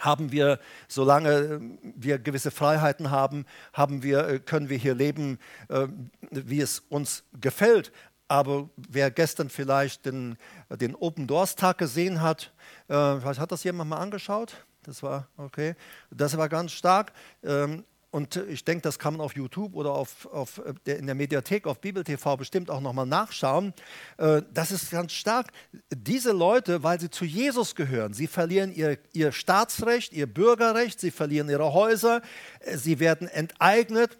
[0.00, 5.88] haben wir, solange wir gewisse Freiheiten haben, haben wir, äh, können wir hier leben, äh,
[6.30, 7.92] wie es uns gefällt.
[8.28, 10.36] Aber wer gestern vielleicht den,
[10.68, 12.52] den Open Doors Tag gesehen hat,
[12.88, 14.66] äh, hat das jemand mal angeschaut?
[14.82, 15.74] Das war okay.
[16.10, 17.12] Das war ganz stark.
[17.42, 17.84] Ähm,
[18.16, 21.66] und ich denke, das kann man auf YouTube oder auf, auf der, in der Mediathek
[21.66, 23.74] auf Bibel TV bestimmt auch nochmal nachschauen.
[24.16, 25.52] Äh, das ist ganz stark.
[25.94, 31.10] Diese Leute, weil sie zu Jesus gehören, sie verlieren ihr, ihr Staatsrecht, ihr Bürgerrecht, sie
[31.10, 32.22] verlieren ihre Häuser,
[32.60, 34.16] äh, sie werden enteignet.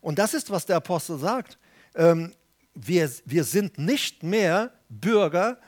[0.00, 1.58] Und das ist, was der Apostel sagt.
[1.94, 2.34] Ähm,
[2.74, 5.60] wir, wir sind nicht mehr Bürger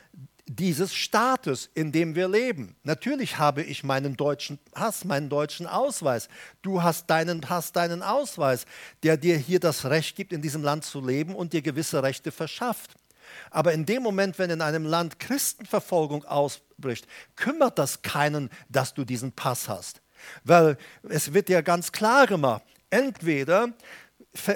[0.56, 2.74] dieses Staates, in dem wir leben.
[2.82, 6.28] Natürlich habe ich meinen deutschen Pass, meinen deutschen Ausweis.
[6.60, 8.66] Du hast deinen hast deinen Ausweis,
[9.04, 12.32] der dir hier das Recht gibt, in diesem Land zu leben und dir gewisse Rechte
[12.32, 12.96] verschafft.
[13.52, 19.04] Aber in dem Moment, wenn in einem Land Christenverfolgung ausbricht, kümmert das keinen, dass du
[19.04, 20.02] diesen Pass hast.
[20.42, 20.76] Weil
[21.08, 23.68] es wird dir ganz klar gemacht, entweder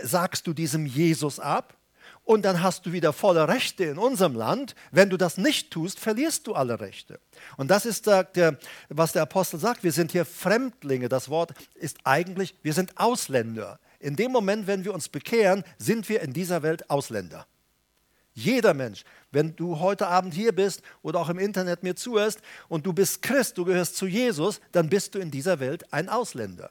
[0.03, 1.77] sagst du diesem Jesus ab
[2.25, 4.75] und dann hast du wieder volle Rechte in unserem Land.
[4.91, 7.21] Wenn du das nicht tust, verlierst du alle Rechte.
[7.57, 8.59] Und das ist der,
[8.89, 9.85] was der Apostel sagt.
[9.85, 11.09] Wir sind hier Fremdlinge.
[11.09, 13.79] Das Wort ist eigentlich, wir sind Ausländer.
[14.01, 17.47] In dem Moment, wenn wir uns bekehren, sind wir in dieser Welt Ausländer.
[18.33, 22.85] Jeder Mensch, wenn du heute Abend hier bist oder auch im Internet mir zuhörst und
[22.85, 26.71] du bist Christ, du gehörst zu Jesus, dann bist du in dieser Welt ein Ausländer.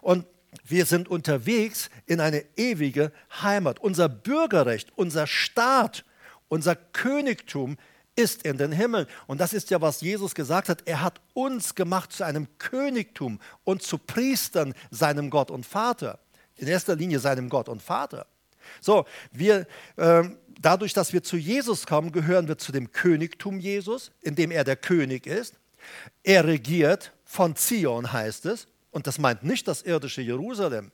[0.00, 0.24] Und
[0.64, 3.12] wir sind unterwegs in eine ewige
[3.42, 3.80] Heimat.
[3.80, 6.04] Unser Bürgerrecht, unser Staat,
[6.48, 7.76] unser Königtum
[8.16, 9.06] ist in den Himmel.
[9.26, 10.82] Und das ist ja, was Jesus gesagt hat.
[10.86, 16.18] Er hat uns gemacht zu einem Königtum und zu Priestern seinem Gott und Vater.
[16.56, 18.26] In erster Linie seinem Gott und Vater.
[18.80, 20.22] So, wir, äh,
[20.60, 24.64] dadurch, dass wir zu Jesus kommen, gehören wir zu dem Königtum Jesus, in dem er
[24.64, 25.54] der König ist.
[26.22, 28.68] Er regiert von Zion, heißt es.
[28.94, 30.92] Und das meint nicht das irdische Jerusalem.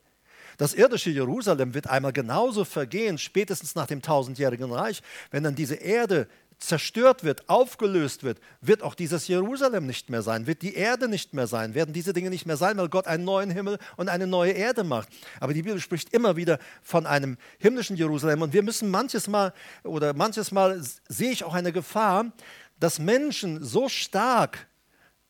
[0.56, 5.02] Das irdische Jerusalem wird einmal genauso vergehen, spätestens nach dem tausendjährigen Reich.
[5.30, 10.46] Wenn dann diese Erde zerstört wird, aufgelöst wird, wird auch dieses Jerusalem nicht mehr sein,
[10.46, 13.24] wird die Erde nicht mehr sein, werden diese Dinge nicht mehr sein, weil Gott einen
[13.24, 15.10] neuen Himmel und eine neue Erde macht.
[15.38, 19.52] Aber die Bibel spricht immer wieder von einem himmlischen Jerusalem und wir müssen manches Mal
[19.82, 22.32] oder manches Mal sehe ich auch eine Gefahr,
[22.78, 24.68] dass Menschen so stark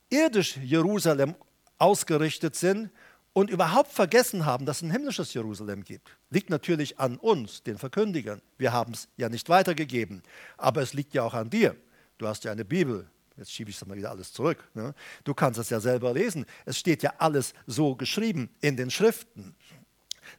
[0.08, 1.34] irdisch Jerusalem
[1.80, 2.90] ausgerichtet sind
[3.32, 6.16] und überhaupt vergessen haben, dass es ein himmlisches Jerusalem gibt.
[6.30, 8.42] Liegt natürlich an uns, den Verkündigern.
[8.58, 10.22] Wir haben es ja nicht weitergegeben,
[10.56, 11.76] aber es liegt ja auch an dir.
[12.18, 13.08] Du hast ja eine Bibel.
[13.36, 14.68] Jetzt schiebe ich es mal wieder alles zurück.
[14.74, 14.94] Ne?
[15.24, 16.44] Du kannst es ja selber lesen.
[16.66, 19.54] Es steht ja alles so geschrieben in den Schriften.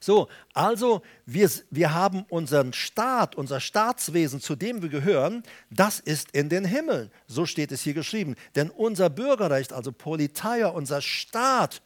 [0.00, 6.30] So, also wir, wir haben unseren Staat, unser Staatswesen, zu dem wir gehören, das ist
[6.32, 7.10] in den Himmeln.
[7.26, 8.36] So steht es hier geschrieben.
[8.54, 11.82] Denn unser Bürgerrecht, also Politeia, unser Staat,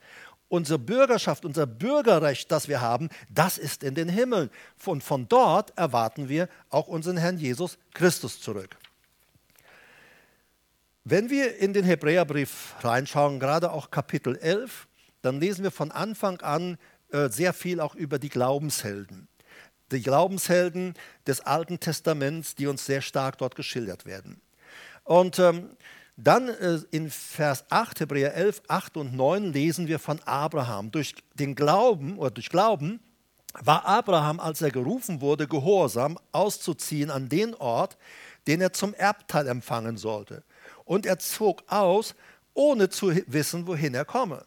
[0.49, 4.51] unsere Bürgerschaft, unser Bürgerrecht, das wir haben, das ist in den Himmeln.
[4.85, 8.77] Und von dort erwarten wir auch unseren Herrn Jesus Christus zurück.
[11.05, 14.89] Wenn wir in den Hebräerbrief reinschauen, gerade auch Kapitel 11,
[15.23, 16.79] dann lesen wir von Anfang an
[17.29, 19.29] sehr viel auch über die Glaubenshelden.
[19.93, 20.95] Die Glaubenshelden
[21.27, 24.41] des Alten Testaments, die uns sehr stark dort geschildert werden.
[25.05, 25.71] Und ähm,
[26.17, 30.91] dann äh, in Vers 8, Hebräer 11, 8 und 9 lesen wir von Abraham.
[30.91, 33.01] Durch den Glauben oder durch Glauben
[33.53, 37.97] war Abraham, als er gerufen wurde, gehorsam auszuziehen an den Ort,
[38.47, 40.43] den er zum Erbteil empfangen sollte.
[40.85, 42.15] Und er zog aus,
[42.55, 44.45] ohne zu wissen, wohin er komme.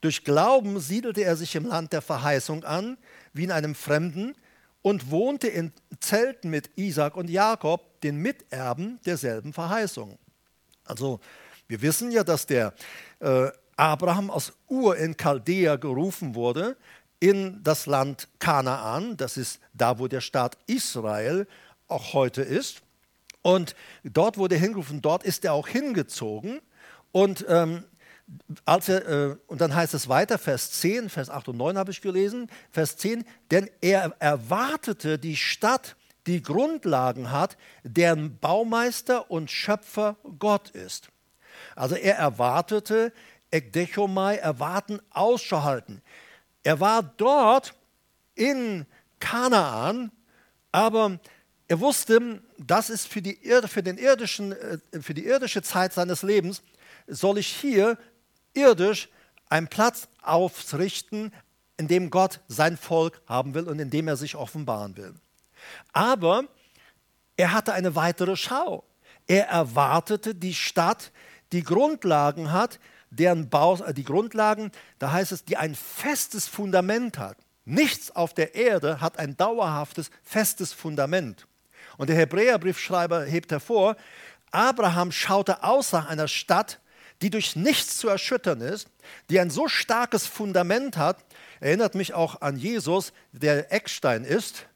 [0.00, 2.98] Durch Glauben siedelte er sich im Land der Verheißung an,
[3.32, 4.34] wie in einem fremden
[4.82, 10.18] und wohnte in Zelten mit Isaac und Jakob, den Miterben derselben Verheißung.
[10.84, 11.20] Also
[11.68, 12.74] wir wissen ja, dass der
[13.20, 16.76] äh, Abraham aus Ur in Chaldea gerufen wurde
[17.18, 19.16] in das Land Kanaan.
[19.16, 21.46] Das ist da, wo der Staat Israel
[21.88, 22.82] auch heute ist.
[23.40, 23.74] Und
[24.04, 26.60] dort wurde er hingerufen, dort ist er auch hingezogen.
[27.12, 27.84] Und, ähm,
[28.64, 31.90] als er, äh, und dann heißt es weiter, Vers 10, Vers 8 und 9 habe
[31.90, 39.50] ich gelesen, Vers 10, denn er erwartete die Stadt, die Grundlagen hat, deren Baumeister und
[39.50, 41.08] Schöpfer Gott ist.
[41.76, 43.12] Also er erwartete,
[43.50, 46.02] Ekdechomai, erwarten, Ausschau halten.
[46.62, 47.74] Er war dort
[48.34, 48.86] in
[49.20, 50.10] Kanaan,
[50.72, 51.20] aber
[51.68, 56.22] er wusste, das ist für die, für, den irdischen, äh, für die irdische Zeit seines
[56.22, 56.62] Lebens,
[57.06, 57.98] soll ich hier
[58.54, 59.08] irdisch
[59.48, 61.32] einen Platz aufrichten,
[61.76, 65.14] in dem Gott sein Volk haben will und in dem er sich offenbaren will.
[65.92, 66.44] Aber
[67.36, 68.84] er hatte eine weitere Schau.
[69.26, 71.10] Er erwartete die Stadt,
[71.52, 72.78] die Grundlagen hat,
[73.10, 77.38] deren Bau, äh, die Grundlagen, da heißt es, die ein festes Fundament hat.
[77.64, 81.46] Nichts auf der Erde hat ein dauerhaftes, festes Fundament.
[81.96, 83.96] Und der Hebräerbriefschreiber hebt hervor,
[84.50, 86.80] Abraham schaute nach einer Stadt,
[87.22, 88.88] die durch nichts zu erschüttern ist,
[89.30, 91.18] die ein so starkes Fundament hat,
[91.60, 94.66] erinnert mich auch an Jesus, der Eckstein ist.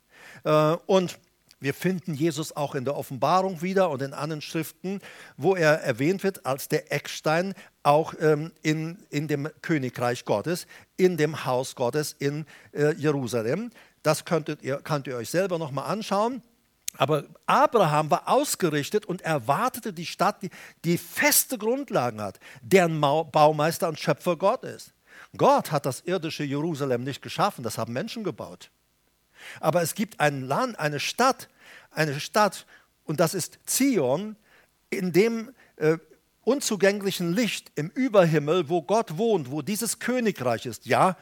[0.44, 1.18] Äh, und
[1.60, 5.00] wir finden Jesus auch in der Offenbarung wieder und in anderen Schriften,
[5.36, 11.16] wo er erwähnt wird als der Eckstein auch ähm, in, in dem Königreich Gottes, in
[11.16, 13.70] dem Haus Gottes in äh, Jerusalem.
[14.04, 16.42] Das könntet ihr, könnt ihr euch selber nochmal anschauen.
[16.96, 20.50] Aber Abraham war ausgerichtet und erwartete die Stadt, die,
[20.84, 24.92] die feste Grundlagen hat, deren Baumeister und Schöpfer Gott ist.
[25.36, 28.70] Gott hat das irdische Jerusalem nicht geschaffen, das haben Menschen gebaut.
[29.60, 31.48] Aber es gibt ein Land, eine Stadt,
[31.90, 32.66] eine Stadt,
[33.04, 34.36] und das ist Zion,
[34.90, 35.98] in dem äh,
[36.42, 40.86] unzugänglichen Licht im Überhimmel, wo Gott wohnt, wo dieses Königreich ist.
[40.86, 41.16] Ja,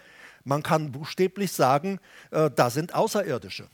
[0.44, 1.98] man kann buchstäblich sagen,
[2.31, 3.68] äh, da sind Außerirdische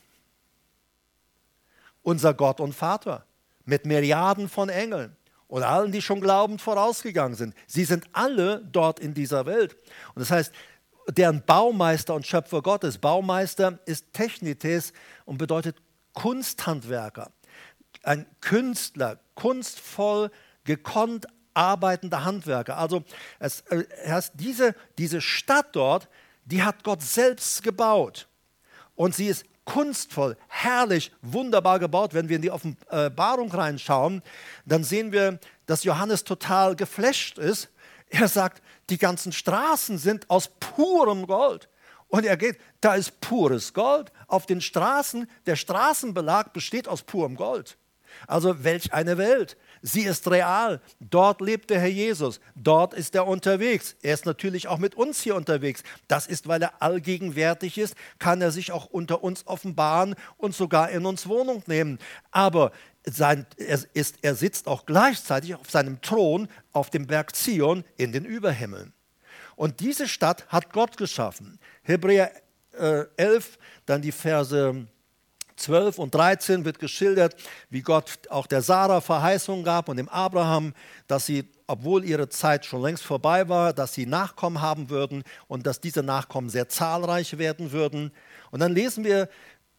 [2.03, 3.25] unser Gott und Vater
[3.65, 5.15] mit Milliarden von Engeln
[5.47, 7.55] und allen, die schon glaubend vorausgegangen sind.
[7.67, 9.75] Sie sind alle dort in dieser Welt.
[10.13, 10.53] Und das heißt,
[11.09, 14.93] deren Baumeister und Schöpfer Gottes, Baumeister ist Technites
[15.25, 15.77] und bedeutet
[16.13, 17.31] Kunsthandwerker.
[18.03, 20.31] Ein Künstler, kunstvoll,
[20.63, 22.77] gekonnt arbeitender Handwerker.
[22.77, 23.03] Also
[23.39, 26.09] es, äh, diese, diese Stadt dort,
[26.45, 28.27] die hat Gott selbst gebaut.
[28.95, 32.13] Und sie ist kunstvoll, herrlich, wunderbar gebaut.
[32.13, 34.21] Wenn wir in die Offenbarung reinschauen,
[34.65, 37.69] dann sehen wir, dass Johannes total geflasht ist.
[38.09, 41.69] Er sagt, die ganzen Straßen sind aus purem Gold.
[42.07, 44.11] Und er geht, da ist pures Gold.
[44.27, 47.77] Auf den Straßen, der Straßenbelag besteht aus purem Gold.
[48.27, 49.57] Also welch eine Welt.
[49.85, 50.79] Sie ist real.
[51.01, 52.39] Dort lebt der Herr Jesus.
[52.55, 53.97] Dort ist er unterwegs.
[54.01, 55.83] Er ist natürlich auch mit uns hier unterwegs.
[56.07, 60.89] Das ist, weil er allgegenwärtig ist, kann er sich auch unter uns offenbaren und sogar
[60.89, 61.99] in uns Wohnung nehmen.
[62.31, 62.71] Aber
[63.05, 68.13] sein, er, ist, er sitzt auch gleichzeitig auf seinem Thron auf dem Berg Zion in
[68.13, 68.93] den Überhimmeln.
[69.57, 71.59] Und diese Stadt hat Gott geschaffen.
[71.81, 72.31] Hebräer
[72.71, 74.87] äh, 11, dann die Verse
[75.55, 77.35] 12 und 13 wird geschildert,
[77.69, 80.73] wie Gott auch der Sarah Verheißung gab und dem Abraham,
[81.07, 85.65] dass sie, obwohl ihre Zeit schon längst vorbei war, dass sie Nachkommen haben würden und
[85.65, 88.11] dass diese Nachkommen sehr zahlreich werden würden.
[88.51, 89.29] Und dann lesen wir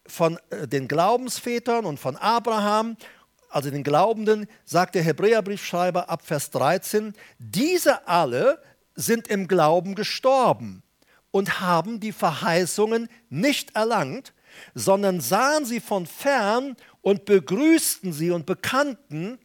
[0.07, 2.97] von äh, den Glaubensvätern und von Abraham,
[3.49, 8.61] also den Glaubenden, sagt der Hebräerbriefschreiber ab Vers 13, diese alle
[8.95, 10.83] sind im Glauben gestorben
[11.31, 14.33] und haben die Verheißungen nicht erlangt,
[14.73, 19.37] sondern sahen sie von fern und begrüßten sie und bekannten,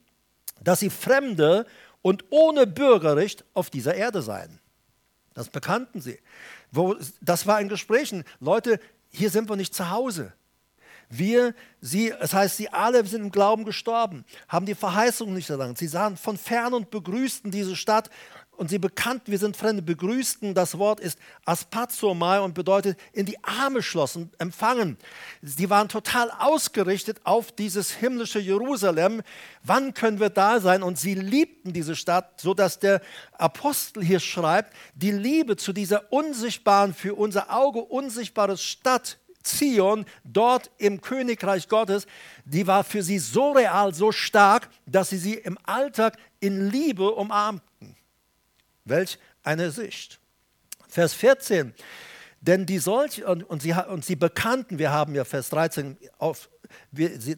[0.62, 1.66] dass sie Fremde
[2.02, 4.60] und ohne Bürgerrecht auf dieser Erde seien.
[5.34, 6.18] Das bekannten sie.
[7.20, 8.24] das war in Gesprächen.
[8.40, 10.32] Leute, hier sind wir nicht zu Hause.
[11.08, 15.76] Wir, sie, das heißt, sie alle sind im Glauben gestorben, haben die Verheißung nicht erlangt.
[15.76, 18.10] Sie sahen von fern und begrüßten diese Stadt
[18.60, 20.52] und sie bekannten, wir sind Fremde, begrüßten.
[20.52, 24.98] Das Wort ist aspazomai und bedeutet in die Arme schlossen, empfangen.
[25.40, 29.22] Sie waren total ausgerichtet auf dieses himmlische Jerusalem.
[29.62, 30.82] Wann können wir da sein?
[30.82, 33.00] Und sie liebten diese Stadt, sodass der
[33.32, 40.70] Apostel hier schreibt, die Liebe zu dieser unsichtbaren, für unser Auge unsichtbare Stadt Zion, dort
[40.76, 42.06] im Königreich Gottes,
[42.44, 47.10] die war für sie so real, so stark, dass sie sie im Alltag in Liebe
[47.12, 47.69] umarmten.
[48.90, 50.20] Welch eine Sicht.
[50.88, 51.74] Vers 14.
[52.40, 56.48] Denn die solch, und, und, sie, und sie bekannten, wir haben ja Vers 13, auf,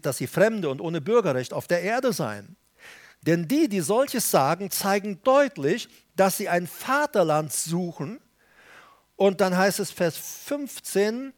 [0.00, 2.56] dass sie Fremde und ohne Bürgerrecht auf der Erde seien.
[3.22, 8.20] Denn die, die solches sagen, zeigen deutlich, dass sie ein Vaterland suchen.
[9.16, 11.32] Und dann heißt es Vers 15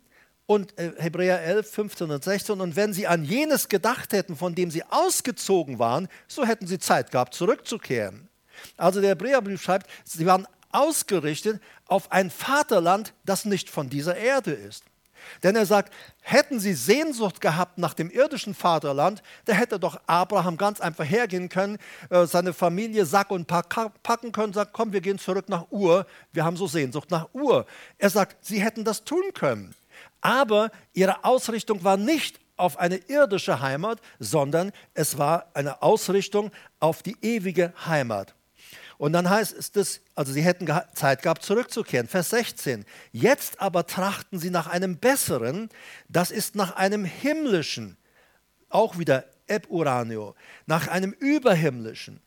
[0.46, 2.60] und äh, Hebräer 11, 15 und 16.
[2.60, 6.78] Und wenn sie an jenes gedacht hätten, von dem sie ausgezogen waren, so hätten sie
[6.78, 8.28] Zeit gehabt, zurückzukehren.
[8.76, 14.52] Also der Hebräerbrief schreibt, sie waren ausgerichtet auf ein Vaterland, das nicht von dieser Erde
[14.52, 14.84] ist.
[15.42, 15.92] Denn er sagt,
[16.22, 21.48] hätten sie Sehnsucht gehabt nach dem irdischen Vaterland, da hätte doch Abraham ganz einfach hergehen
[21.48, 21.78] können,
[22.10, 26.06] äh, seine Familie Sack und Pack packen können, sagt, komm, wir gehen zurück nach Ur,
[26.32, 27.66] wir haben so Sehnsucht nach Ur.
[27.98, 29.74] Er sagt, sie hätten das tun können.
[30.20, 36.50] Aber ihre Ausrichtung war nicht auf eine irdische Heimat, sondern es war eine Ausrichtung
[36.80, 38.34] auf die ewige Heimat.
[38.98, 42.08] Und dann heißt es, also sie hätten Zeit gehabt, zurückzukehren.
[42.08, 42.84] Vers 16.
[43.12, 45.68] Jetzt aber trachten sie nach einem besseren,
[46.08, 47.96] das ist nach einem himmlischen,
[48.68, 50.34] auch wieder Eb Uranio,
[50.66, 52.20] nach einem überhimmlischen.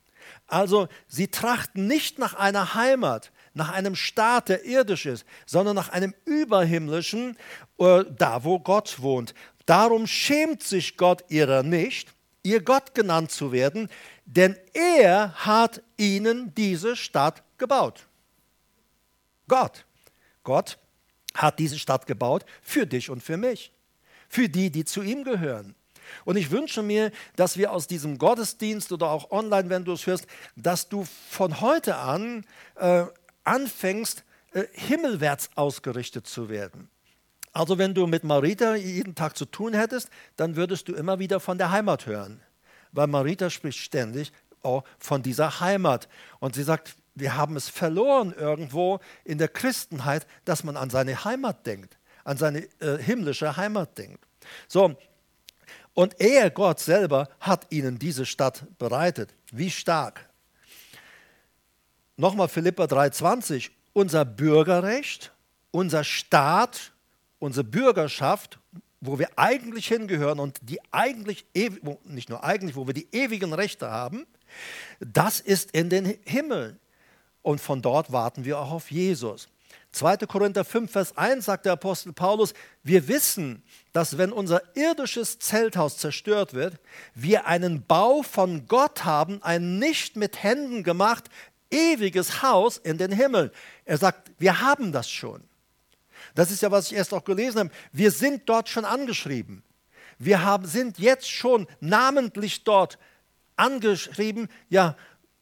[0.47, 5.89] Also sie trachten nicht nach einer Heimat, nach einem Staat, der irdisch ist, sondern nach
[5.89, 7.37] einem überhimmlischen,
[7.79, 9.33] äh, da wo Gott wohnt.
[9.65, 12.13] Darum schämt sich Gott ihrer nicht,
[12.43, 13.89] ihr Gott genannt zu werden,
[14.27, 18.05] denn er hat ihnen diese Stadt gebaut.
[19.47, 19.85] Gott.
[20.43, 20.77] Gott
[21.33, 23.71] hat diese Stadt gebaut für dich und für mich,
[24.27, 25.75] für die, die zu ihm gehören.
[26.25, 30.07] Und ich wünsche mir, dass wir aus diesem Gottesdienst oder auch online, wenn du es
[30.07, 33.05] hörst, dass du von heute an äh,
[33.43, 36.89] anfängst, äh, himmelwärts ausgerichtet zu werden.
[37.51, 41.39] Also wenn du mit Marita jeden Tag zu tun hättest, dann würdest du immer wieder
[41.39, 42.41] von der Heimat hören
[42.91, 44.31] weil Marita spricht ständig
[44.63, 46.07] auch von dieser Heimat.
[46.39, 51.23] Und sie sagt, wir haben es verloren irgendwo in der Christenheit, dass man an seine
[51.25, 54.23] Heimat denkt, an seine äh, himmlische Heimat denkt.
[54.67, 54.95] So,
[55.93, 59.33] und er, Gott selber, hat ihnen diese Stadt bereitet.
[59.51, 60.29] Wie stark.
[62.17, 63.71] Nochmal Philippa 3,20.
[63.93, 65.31] Unser Bürgerrecht,
[65.71, 66.91] unser Staat,
[67.39, 68.59] unsere Bürgerschaft
[69.01, 71.45] wo wir eigentlich hingehören und die eigentlich,
[72.05, 74.25] nicht nur eigentlich, wo wir die ewigen Rechte haben,
[74.99, 76.79] das ist in den Himmel.
[77.41, 79.47] Und von dort warten wir auch auf Jesus.
[79.91, 80.17] 2.
[80.17, 85.97] Korinther 5, Vers 1 sagt der Apostel Paulus, wir wissen, dass wenn unser irdisches Zelthaus
[85.97, 86.75] zerstört wird,
[87.15, 91.29] wir einen Bau von Gott haben, ein nicht mit Händen gemacht,
[91.71, 93.51] ewiges Haus in den Himmel.
[93.85, 95.41] Er sagt, wir haben das schon.
[96.37, 97.71] Das ist ja, was ich erst auch gelesen habe.
[97.91, 99.63] Wir sind dort schon angeschrieben.
[100.19, 102.99] Wir haben, sind jetzt schon namentlich dort
[103.55, 104.47] angeschrieben.
[104.69, 104.95] Ja,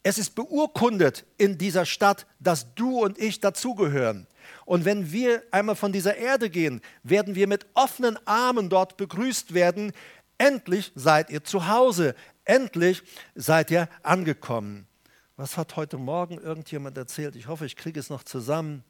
[0.04, 4.26] es ist beurkundet in dieser Stadt, dass du und ich dazugehören.
[4.64, 9.54] Und wenn wir einmal von dieser Erde gehen, werden wir mit offenen Armen dort begrüßt
[9.54, 9.91] werden.
[10.38, 12.16] Endlich seid ihr zu Hause.
[12.46, 13.04] Endlich
[13.36, 14.88] seid ihr angekommen.
[15.36, 17.36] Was hat heute Morgen irgendjemand erzählt?
[17.36, 18.86] Ich hoffe, ich kriege es noch zusammen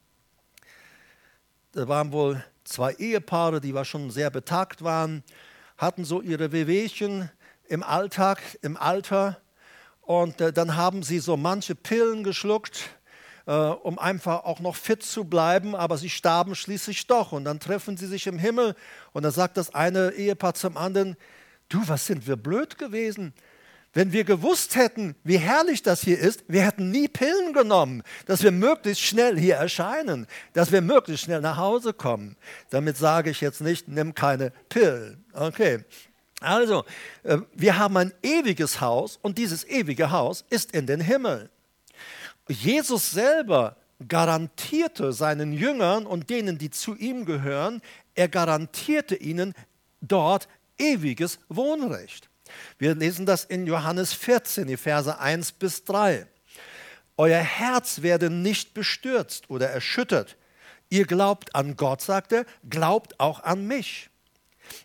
[1.75, 5.23] da waren wohl zwei Ehepaare, die war schon sehr betagt waren,
[5.77, 7.29] hatten so ihre Wehwehchen
[7.67, 9.41] im Alltag, im Alter.
[9.99, 12.91] Und äh, dann haben sie so manche Pillen geschluckt,
[13.45, 17.33] äh, um einfach auch noch fit zu bleiben, aber sie starben schließlich doch.
[17.33, 18.73] Und dann treffen sie sich im Himmel
[19.11, 21.17] und dann sagt das eine Ehepaar zum anderen,
[21.67, 23.33] du, was sind wir blöd gewesen?
[23.95, 28.43] Wenn wir gewusst hätten, wie herrlich das hier ist, wir hätten nie Pillen genommen, dass
[28.43, 32.35] wir möglichst schnell hier erscheinen, dass wir möglichst schnell nach Hause kommen.
[32.71, 35.23] Damit sage ich jetzt nicht, nimm keine Pillen.
[35.31, 35.85] Okay.
[36.41, 36.83] Also,
[37.23, 41.49] äh, wir haben ein ewiges Haus und dieses ewige Haus ist in den Himmel.
[42.49, 47.81] Jesus selber garantierte seinen Jüngern und denen, die zu ihm gehören,
[48.13, 49.53] er garantierte ihnen
[50.01, 52.29] dort ewiges Wohnrecht.
[52.77, 56.27] Wir lesen das in Johannes 14, die Verse 1 bis 3.
[57.17, 60.37] Euer Herz werde nicht bestürzt oder erschüttert.
[60.89, 64.09] Ihr glaubt an Gott, sagt er, glaubt auch an mich.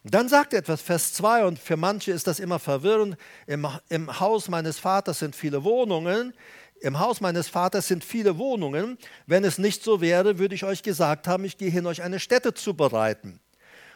[0.05, 3.17] Dann sagt er etwas, Vers 2, und für manche ist das immer verwirrend.
[3.47, 6.35] Im, Im Haus meines Vaters sind viele Wohnungen.
[6.81, 8.99] Im Haus meines Vaters sind viele Wohnungen.
[9.27, 12.21] Wenn es nicht so wäre, würde ich euch gesagt haben, ich gehe hin, euch eine
[12.21, 13.41] Stätte zu bereiten.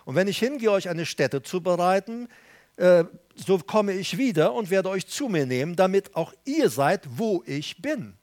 [0.04, 2.28] Und wenn ich hingehe, euch eine Stätte zu bereiten,
[2.76, 3.04] äh,
[3.34, 7.42] so komme ich wieder und werde euch zu mir nehmen, damit auch ihr seid, wo
[7.46, 8.14] ich bin.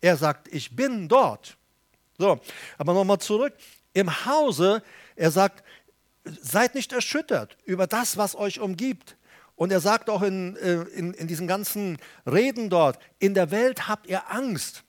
[0.00, 1.56] Er sagt, ich bin dort.
[2.18, 2.40] So,
[2.78, 3.54] aber nochmal zurück.
[3.92, 4.82] Im Hause,
[5.16, 5.64] er sagt,
[6.24, 9.16] seid nicht erschüttert über das, was euch umgibt.
[9.56, 13.88] Und er sagt auch in, äh, in, in diesen ganzen Reden dort, in der Welt
[13.88, 14.84] habt ihr Angst.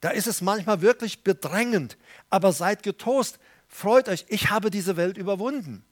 [0.00, 1.98] Da ist es manchmal wirklich bedrängend,
[2.30, 3.38] aber seid getost.
[3.66, 5.84] freut euch, ich habe diese Welt überwunden.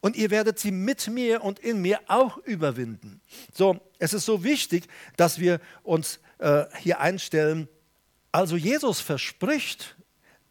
[0.00, 3.20] Und ihr werdet sie mit mir und in mir auch überwinden.
[3.52, 4.86] So, es ist so wichtig,
[5.16, 7.68] dass wir uns äh, hier einstellen.
[8.32, 9.96] Also Jesus verspricht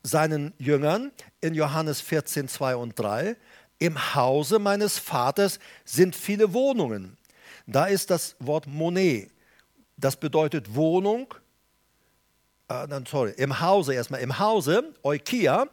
[0.04, 3.36] seinen Jüngern in Johannes 14, 2 und 3,
[3.80, 7.18] im Hause meines Vaters sind viele Wohnungen.
[7.66, 9.32] Da ist das Wort Monet.
[9.96, 11.34] Das bedeutet Wohnung.
[12.68, 14.22] Äh, sorry, im Hause erstmal.
[14.22, 15.68] Im Hause, Eukia,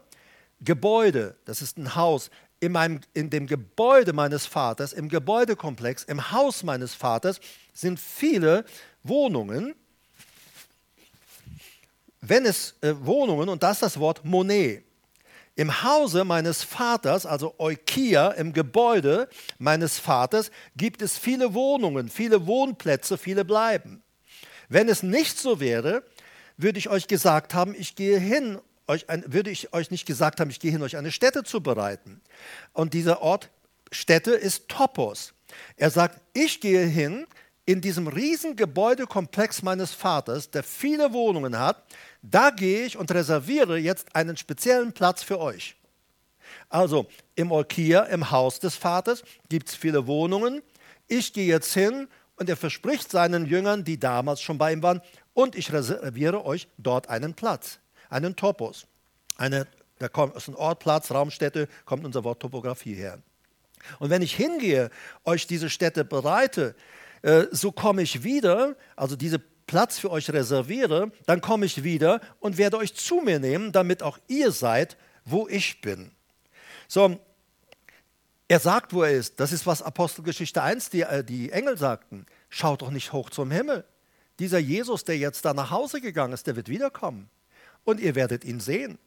[0.60, 1.36] Gebäude.
[1.44, 2.30] Das ist ein Haus.
[2.60, 7.40] In, meinem, in dem Gebäude meines Vaters, im Gebäudekomplex, im Haus meines Vaters
[7.72, 8.64] sind viele
[9.02, 9.74] Wohnungen.
[12.20, 14.86] Wenn es äh, Wohnungen, und das ist das Wort Monet,
[15.56, 19.28] im Hause meines Vaters, also Eukia, im Gebäude
[19.58, 24.02] meines Vaters, gibt es viele Wohnungen, viele Wohnplätze, viele bleiben.
[24.68, 26.02] Wenn es nicht so wäre,
[26.58, 28.58] würde ich euch gesagt haben, ich gehe hin,
[28.88, 31.62] euch ein, würde ich euch nicht gesagt haben, ich gehe hin, euch eine Stätte zu
[31.62, 32.20] bereiten.
[32.72, 33.50] Und dieser Ort
[33.92, 35.32] Stätte ist Topos.
[35.76, 37.26] Er sagt, ich gehe hin
[37.66, 41.84] in diesem riesen Gebäudekomplex meines Vaters, der viele Wohnungen hat,
[42.22, 45.76] da gehe ich und reserviere jetzt einen speziellen Platz für euch.
[46.68, 50.62] Also im Olkia, im Haus des Vaters, gibt es viele Wohnungen.
[51.08, 55.00] Ich gehe jetzt hin und er verspricht seinen Jüngern, die damals schon bei ihm waren,
[55.34, 57.78] und ich reserviere euch dort einen Platz,
[58.10, 58.86] einen Topos.
[59.36, 59.66] Eine,
[59.98, 63.18] da kommt aus einem Ort, Platz, Raumstätte, kommt unser Wort Topografie her.
[63.98, 64.90] Und wenn ich hingehe,
[65.24, 66.74] euch diese Städte bereite,
[67.22, 72.20] äh, so komme ich wieder, also diese Platz für euch reserviere, dann komme ich wieder
[72.40, 76.12] und werde euch zu mir nehmen, damit auch ihr seid, wo ich bin.
[76.88, 77.18] So,
[78.48, 79.40] er sagt, wo er ist.
[79.40, 82.26] Das ist, was Apostelgeschichte 1 die, äh, die Engel sagten.
[82.48, 83.84] Schaut doch nicht hoch zum Himmel.
[84.38, 87.28] Dieser Jesus, der jetzt da nach Hause gegangen ist, der wird wiederkommen.
[87.86, 88.98] Und ihr werdet ihn sehen.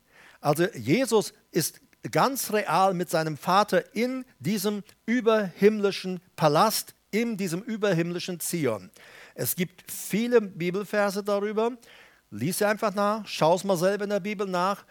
[0.42, 8.40] Also Jesus ist ganz real mit seinem Vater in diesem überhimmlischen Palast, in diesem überhimmlischen
[8.40, 8.90] Zion.
[9.36, 11.78] Es gibt viele Bibelverse darüber.
[12.32, 14.86] Lies sie einfach nach, schau es mal selber in der Bibel nach.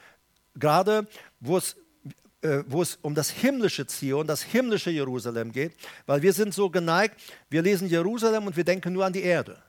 [0.54, 1.06] Gerade
[1.40, 1.76] wo es,
[2.42, 5.72] äh, wo es um das himmlische Zion, das himmlische Jerusalem geht,
[6.04, 7.18] weil wir sind so geneigt,
[7.48, 9.62] wir lesen Jerusalem und wir denken nur an die Erde.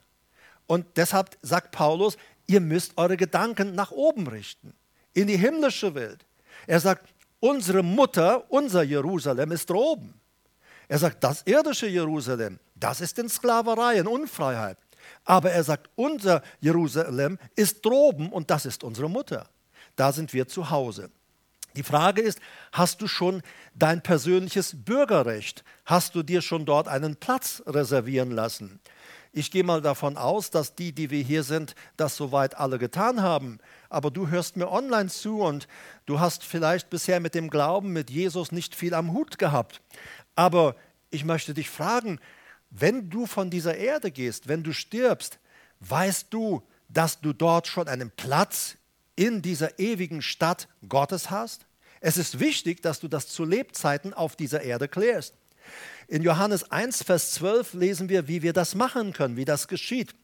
[0.66, 2.16] Und deshalb sagt Paulus,
[2.50, 4.74] ihr müsst eure Gedanken nach oben richten,
[5.14, 6.26] in die himmlische Welt.
[6.66, 10.14] Er sagt, unsere Mutter, unser Jerusalem ist droben.
[10.88, 14.78] Er sagt, das irdische Jerusalem, das ist in Sklaverei, in Unfreiheit.
[15.24, 19.48] Aber er sagt, unser Jerusalem ist droben und das ist unsere Mutter.
[19.94, 21.08] Da sind wir zu Hause.
[21.76, 22.40] Die Frage ist,
[22.72, 23.42] hast du schon
[23.76, 25.62] dein persönliches Bürgerrecht?
[25.84, 28.80] Hast du dir schon dort einen Platz reservieren lassen?
[29.32, 33.22] Ich gehe mal davon aus, dass die, die wir hier sind, das soweit alle getan
[33.22, 33.58] haben.
[33.88, 35.68] Aber du hörst mir online zu und
[36.06, 39.82] du hast vielleicht bisher mit dem Glauben, mit Jesus nicht viel am Hut gehabt.
[40.34, 40.74] Aber
[41.10, 42.18] ich möchte dich fragen,
[42.70, 45.38] wenn du von dieser Erde gehst, wenn du stirbst,
[45.80, 48.76] weißt du, dass du dort schon einen Platz
[49.14, 51.66] in dieser ewigen Stadt Gottes hast?
[52.00, 55.34] Es ist wichtig, dass du das zu Lebzeiten auf dieser Erde klärst.
[56.08, 60.14] In Johannes 1, Vers 12 lesen wir, wie wir das machen können, wie das geschieht.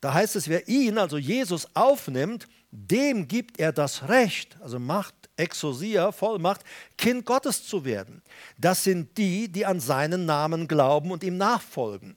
[0.00, 5.14] Da heißt es, wer ihn, also Jesus, aufnimmt, dem gibt er das Recht, also Macht,
[5.36, 6.62] Exosia, Vollmacht,
[6.98, 8.22] Kind Gottes zu werden.
[8.58, 12.16] Das sind die, die an seinen Namen glauben und ihm nachfolgen.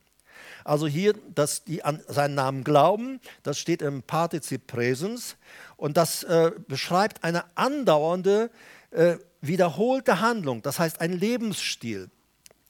[0.64, 5.38] Also hier, dass die an seinen Namen glauben, das steht im Partizip Präsens
[5.78, 8.50] und das äh, beschreibt eine andauernde,
[8.90, 12.10] äh, wiederholte Handlung, das heißt ein Lebensstil.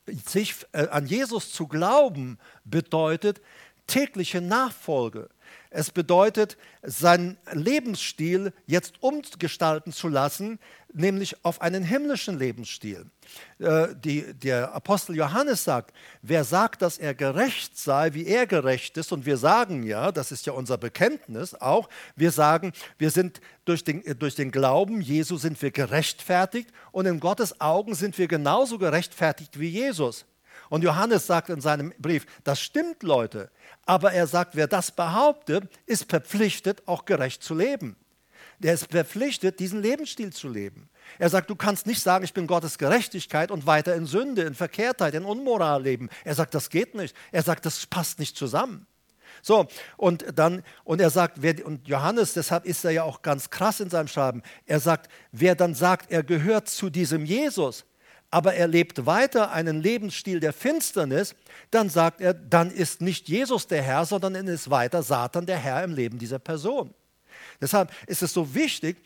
[0.08, 3.42] Sich äh, an Jesus zu glauben bedeutet
[3.88, 5.30] tägliche Nachfolge.
[5.76, 10.58] Es bedeutet, seinen Lebensstil jetzt umgestalten zu lassen,
[10.94, 13.08] nämlich auf einen himmlischen Lebensstil.
[13.60, 18.96] Äh, die, der Apostel Johannes sagt, wer sagt, dass er gerecht sei, wie er gerecht
[18.96, 23.42] ist, und wir sagen ja, das ist ja unser Bekenntnis auch, wir sagen, wir sind
[23.66, 28.30] durch den, durch den Glauben Jesu sind wir gerechtfertigt und in Gottes Augen sind wir
[28.30, 30.26] genauso gerechtfertigt wie Jesus.
[30.70, 33.50] Und Johannes sagt in seinem Brief, das stimmt Leute,
[33.86, 37.96] aber er sagt, wer das behauptet, ist verpflichtet, auch gerecht zu leben.
[38.60, 40.90] Der ist verpflichtet, diesen Lebensstil zu leben.
[41.20, 44.56] Er sagt, du kannst nicht sagen, ich bin Gottes Gerechtigkeit und weiter in Sünde, in
[44.56, 46.10] Verkehrtheit, in Unmoral leben.
[46.24, 47.16] Er sagt, das geht nicht.
[47.32, 48.88] Er sagt, das passt nicht zusammen.
[49.42, 53.50] So, und dann, und er sagt, wer, und Johannes, deshalb ist er ja auch ganz
[53.50, 57.86] krass in seinem Schreiben, er sagt, wer dann sagt, er gehört zu diesem Jesus,
[58.32, 61.36] aber er lebt weiter einen Lebensstil der Finsternis,
[61.72, 65.58] dann sagt er, dann ist nicht Jesus der Herr, sondern dann ist weiter Satan der
[65.58, 66.94] Herr im Leben dieser Person.
[67.62, 68.98] Deshalb ist es so wichtig,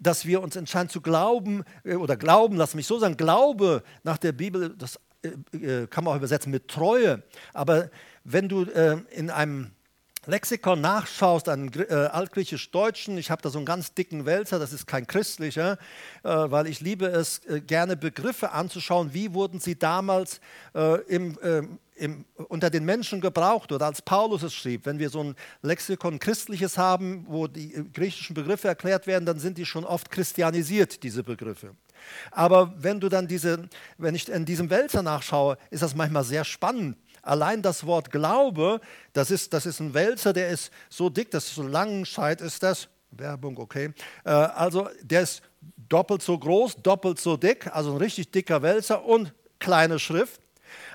[0.00, 4.18] dass wir uns entscheiden zu glauben äh, oder glauben, lass mich so sagen, Glaube nach
[4.18, 7.22] der Bibel, das äh, kann man auch übersetzen mit Treue.
[7.52, 7.90] Aber
[8.24, 9.70] wenn du in einem
[10.26, 14.86] Lexikon nachschaust, an äh, altgriechisch-deutschen, ich habe da so einen ganz dicken Wälzer, das ist
[14.86, 15.78] kein christlicher,
[16.22, 20.42] äh, weil ich liebe es, äh, gerne Begriffe anzuschauen, wie wurden sie damals
[20.74, 24.84] äh, im, ähm, im, unter den Menschen gebraucht oder als Paulus es schrieb.
[24.84, 29.38] Wenn wir so ein Lexikon christliches haben, wo die äh, griechischen Begriffe erklärt werden, dann
[29.38, 31.74] sind die schon oft christianisiert, diese Begriffe.
[32.30, 36.44] Aber wenn du dann diese, wenn ich in diesem Wälzer nachschaue, ist das manchmal sehr
[36.44, 38.80] spannend Allein das Wort Glaube,
[39.12, 42.62] das ist, das ist ein Wälzer, der ist so dick, das ist so Langenscheid ist
[42.62, 42.88] das.
[43.12, 43.92] Werbung, okay.
[44.24, 45.42] Äh, also der ist
[45.88, 50.40] doppelt so groß, doppelt so dick, also ein richtig dicker Wälzer und kleine Schrift.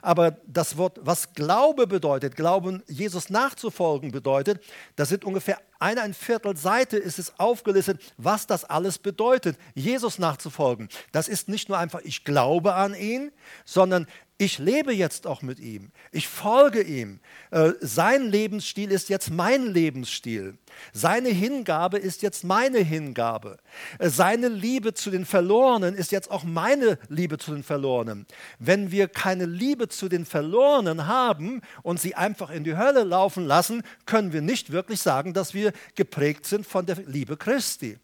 [0.02, 4.64] Aber das Wort, was Glaube bedeutet, Glauben Jesus nachzufolgen bedeutet,
[4.96, 10.20] das sind ungefähr eine ein Viertel Seite ist es aufgelistet, was das alles bedeutet, Jesus
[10.20, 10.88] nachzufolgen.
[11.12, 13.32] Das ist nicht nur einfach, ich glaube an ihn,
[13.66, 14.08] sondern
[14.38, 15.92] ich lebe jetzt auch mit ihm.
[16.12, 17.22] Ich folge ihm.
[17.52, 20.58] Äh, sein Lebensstil ist jetzt mein Lebensstil.
[20.92, 23.58] Seine Hingabe ist jetzt meine Hingabe.
[23.98, 28.26] Äh, seine Liebe zu den Verlorenen ist jetzt auch meine Liebe zu den Verlorenen.
[28.60, 33.46] Wenn wir keine Liebe zu den Verlorenen haben und sie einfach in die Hölle laufen
[33.46, 38.00] lassen, können wir nicht wirklich sagen, dass wir geprägt sind von der Liebe Christi.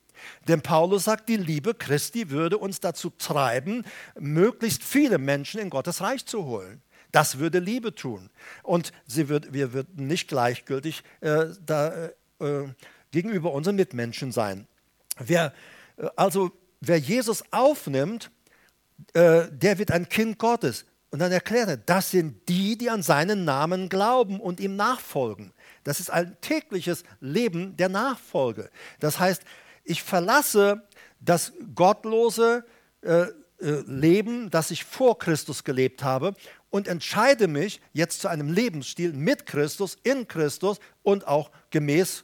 [0.47, 3.85] Denn Paulus sagt, die Liebe Christi würde uns dazu treiben,
[4.19, 6.81] möglichst viele Menschen in Gottes Reich zu holen.
[7.11, 8.29] Das würde Liebe tun.
[8.63, 12.09] Und wird, wir würden nicht gleichgültig äh, da,
[12.39, 12.67] äh,
[13.11, 14.67] gegenüber unseren Mitmenschen sein.
[15.17, 15.53] Wer,
[15.97, 18.31] äh, also wer Jesus aufnimmt,
[19.13, 20.85] äh, der wird ein Kind Gottes.
[21.11, 25.51] Und dann erklärt er, das sind die, die an seinen Namen glauben und ihm nachfolgen.
[25.83, 28.69] Das ist ein tägliches Leben der Nachfolge.
[29.01, 29.43] Das heißt,
[29.83, 30.83] ich verlasse
[31.19, 32.65] das gottlose
[33.01, 36.35] äh, äh, Leben, das ich vor Christus gelebt habe
[36.69, 42.23] und entscheide mich jetzt zu einem Lebensstil mit Christus, in Christus und auch gemäß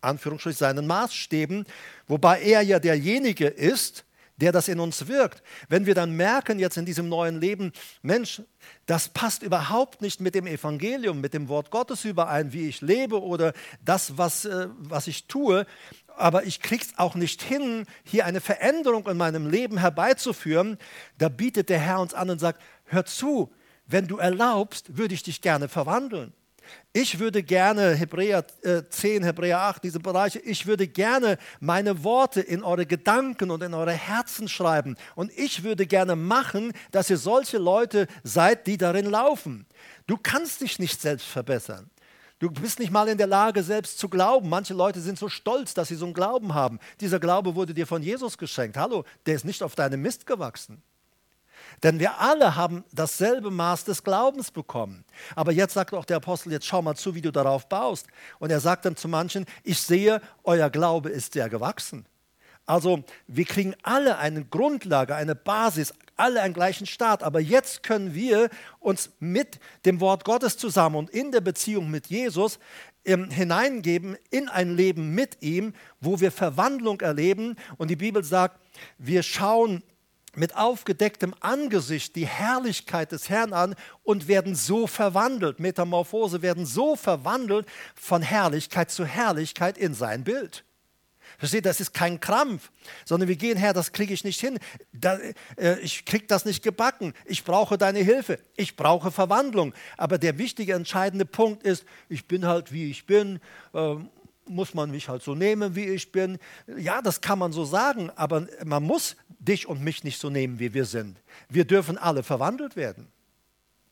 [0.00, 1.66] Anführungsstrich seinen Maßstäben,
[2.06, 4.04] wobei er ja derjenige ist,
[4.36, 5.42] der das in uns wirkt.
[5.68, 7.72] Wenn wir dann merken jetzt in diesem neuen Leben,
[8.02, 8.40] Mensch,
[8.86, 13.20] das passt überhaupt nicht mit dem Evangelium, mit dem Wort Gottes überein, wie ich lebe
[13.20, 13.52] oder
[13.84, 15.66] das, was, äh, was ich tue,
[16.18, 20.78] aber ich krieg's auch nicht hin, hier eine Veränderung in meinem Leben herbeizuführen,
[21.18, 23.52] da bietet der Herr uns an und sagt, hör zu,
[23.86, 26.32] wenn du erlaubst, würde ich dich gerne verwandeln.
[26.92, 28.44] Ich würde gerne Hebräer
[28.90, 33.62] 10, äh, Hebräer 8, diese Bereiche, ich würde gerne meine Worte in eure Gedanken und
[33.62, 34.96] in eure Herzen schreiben.
[35.14, 39.66] Und ich würde gerne machen, dass ihr solche Leute seid, die darin laufen.
[40.06, 41.90] Du kannst dich nicht selbst verbessern.
[42.38, 44.48] Du bist nicht mal in der Lage, selbst zu glauben.
[44.48, 46.78] Manche Leute sind so stolz, dass sie so einen Glauben haben.
[47.00, 48.76] Dieser Glaube wurde dir von Jesus geschenkt.
[48.76, 50.82] Hallo, der ist nicht auf deinem Mist gewachsen.
[51.82, 55.04] Denn wir alle haben dasselbe Maß des Glaubens bekommen.
[55.34, 58.06] Aber jetzt sagt auch der Apostel, jetzt schau mal zu, wie du darauf baust.
[58.38, 62.06] Und er sagt dann zu manchen, ich sehe, euer Glaube ist sehr gewachsen.
[62.66, 67.22] Also wir kriegen alle eine Grundlage, eine Basis, alle einen gleichen Start.
[67.22, 68.50] Aber jetzt können wir
[68.80, 72.58] uns mit dem Wort Gottes zusammen und in der Beziehung mit Jesus
[73.04, 77.56] ähm, hineingeben in ein Leben mit ihm, wo wir Verwandlung erleben.
[77.76, 78.60] Und die Bibel sagt,
[78.98, 79.82] wir schauen
[80.34, 85.58] mit aufgedecktem Angesicht die Herrlichkeit des Herrn an und werden so verwandelt.
[85.58, 90.64] Metamorphose werden so verwandelt von Herrlichkeit zu Herrlichkeit in sein Bild.
[91.38, 92.72] Versteht, das ist kein Krampf,
[93.04, 94.58] sondern wir gehen her, das kriege ich nicht hin.
[94.92, 95.18] Da,
[95.56, 97.14] äh, ich kriege das nicht gebacken.
[97.26, 98.40] Ich brauche deine Hilfe.
[98.56, 99.72] Ich brauche Verwandlung.
[99.96, 103.38] Aber der wichtige, entscheidende Punkt ist, ich bin halt wie ich bin.
[103.72, 103.94] Äh,
[104.46, 106.38] muss man mich halt so nehmen, wie ich bin.
[106.76, 110.58] Ja, das kann man so sagen, aber man muss dich und mich nicht so nehmen,
[110.58, 111.18] wie wir sind.
[111.48, 113.06] Wir dürfen alle verwandelt werden.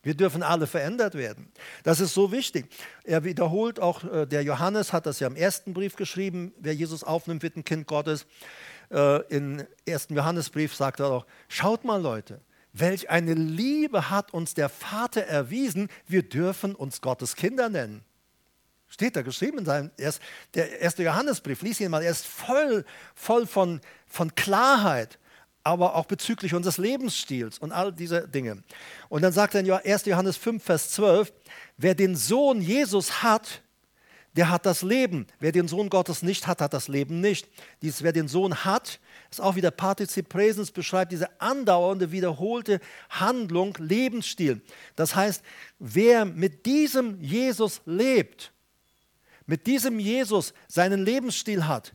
[0.07, 1.51] Wir dürfen alle verändert werden.
[1.83, 2.69] Das ist so wichtig.
[3.03, 7.03] Er wiederholt auch, äh, der Johannes hat das ja im ersten Brief geschrieben, wer Jesus
[7.03, 8.25] aufnimmt, wird ein Kind Gottes.
[8.93, 12.41] Äh, Im ersten Johannesbrief sagt er auch, schaut mal Leute,
[12.73, 18.05] welch eine Liebe hat uns der Vater erwiesen, wir dürfen uns Gottes Kinder nennen.
[18.87, 20.23] Steht da geschrieben in seinem erst,
[20.55, 22.85] der erste Johannesbrief, lies ihn mal, er ist voll,
[23.17, 25.19] voll von, von Klarheit
[25.67, 28.63] aber auch bezüglich unseres Lebensstils und all diese Dinge.
[29.09, 30.05] Und dann sagt er in 1.
[30.05, 31.33] Johannes 5, Vers 12,
[31.77, 33.63] wer den Sohn Jesus hat,
[34.37, 35.27] der hat das Leben.
[35.41, 37.49] Wer den Sohn Gottes nicht hat, hat das Leben nicht.
[37.83, 42.79] Dies, wer den Sohn hat, ist auch wieder Partizip Präsens, beschreibt diese andauernde, wiederholte
[43.11, 44.61] Handlung, Lebensstil.
[44.95, 45.43] Das heißt,
[45.81, 48.53] wer mit diesem Jesus lebt,
[49.47, 51.93] mit diesem Jesus seinen Lebensstil hat,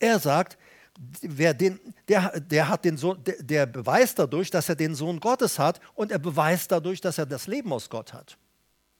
[0.00, 0.58] Er sagt,
[1.20, 5.20] wer den, der, der, hat den Sohn, der, der beweist dadurch, dass er den Sohn
[5.20, 8.36] Gottes hat und er beweist dadurch, dass er das Leben aus Gott hat.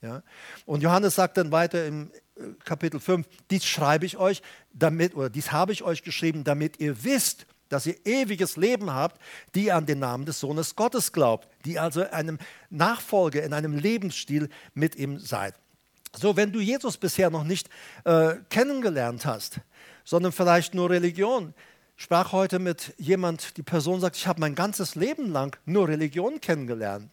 [0.01, 0.23] Ja?
[0.67, 5.31] Und Johannes sagt dann weiter im äh, Kapitel 5, dies schreibe ich euch, damit, oder
[5.31, 9.21] dies habe ich euch geschrieben, damit ihr wisst, dass ihr ewiges Leben habt,
[9.55, 12.39] die an den Namen des Sohnes Gottes glaubt, die also einem
[12.69, 15.55] Nachfolge in einem Lebensstil mit ihm seid.
[16.15, 17.71] So, wenn du Jesus bisher noch nicht
[18.05, 19.61] äh, kennengelernt hast,
[20.05, 21.55] sondern vielleicht nur Religion,
[22.03, 26.41] sprach heute mit jemand, die Person sagt, ich habe mein ganzes Leben lang nur Religion
[26.41, 27.09] kennengelernt.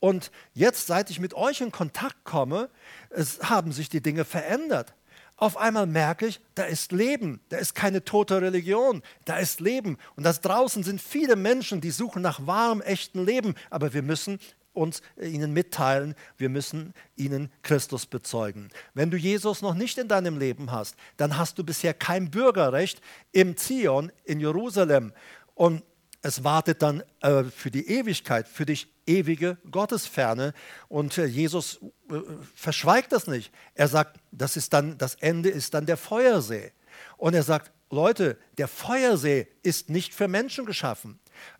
[0.00, 2.70] Und jetzt, seit ich mit euch in Kontakt komme,
[3.10, 4.94] es haben sich die Dinge verändert.
[5.36, 9.98] Auf einmal merke ich, da ist Leben, da ist keine tote Religion, da ist Leben.
[10.16, 14.40] Und das draußen sind viele Menschen, die suchen nach wahrem, echten Leben, aber wir müssen
[14.72, 18.70] uns äh, ihnen mitteilen, wir müssen ihnen Christus bezeugen.
[18.94, 23.00] Wenn du Jesus noch nicht in deinem Leben hast, dann hast du bisher kein Bürgerrecht
[23.32, 25.12] im Zion in Jerusalem.
[25.54, 25.82] Und
[26.22, 30.54] es wartet dann äh, für die Ewigkeit, für dich ewige Gottesferne.
[30.88, 32.20] Und äh, Jesus äh,
[32.54, 33.52] verschweigt das nicht.
[33.74, 36.72] Er sagt, das, ist dann, das Ende ist dann der Feuersee.
[37.16, 41.18] Und er sagt, Leute, der Feuersee ist nicht für Menschen geschaffen.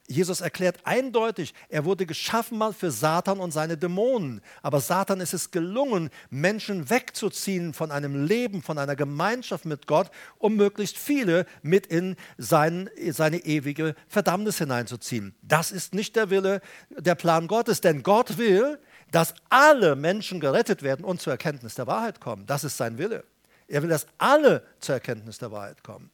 [0.09, 4.41] Jesus erklärt eindeutig, er wurde geschaffen mal für Satan und seine Dämonen.
[4.61, 10.11] Aber Satan ist es gelungen, Menschen wegzuziehen von einem Leben, von einer Gemeinschaft mit Gott,
[10.39, 15.35] um möglichst viele mit in sein, seine ewige Verdammnis hineinzuziehen.
[15.43, 16.61] Das ist nicht der Wille,
[16.91, 18.79] der Plan Gottes, denn Gott will,
[19.13, 22.47] dass alle Menschen gerettet werden und zur Erkenntnis der Wahrheit kommen.
[22.47, 23.25] Das ist sein Wille.
[23.69, 26.11] Er will, dass alle zur Erkenntnis der Wahrheit kommen.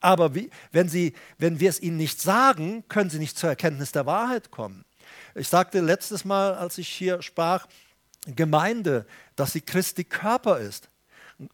[0.00, 3.92] Aber wie, wenn, sie, wenn wir es ihnen nicht sagen, können sie nicht zur Erkenntnis
[3.92, 4.84] der Wahrheit kommen.
[5.34, 7.66] Ich sagte letztes Mal, als ich hier sprach,
[8.26, 10.88] Gemeinde, dass sie Christi Körper ist.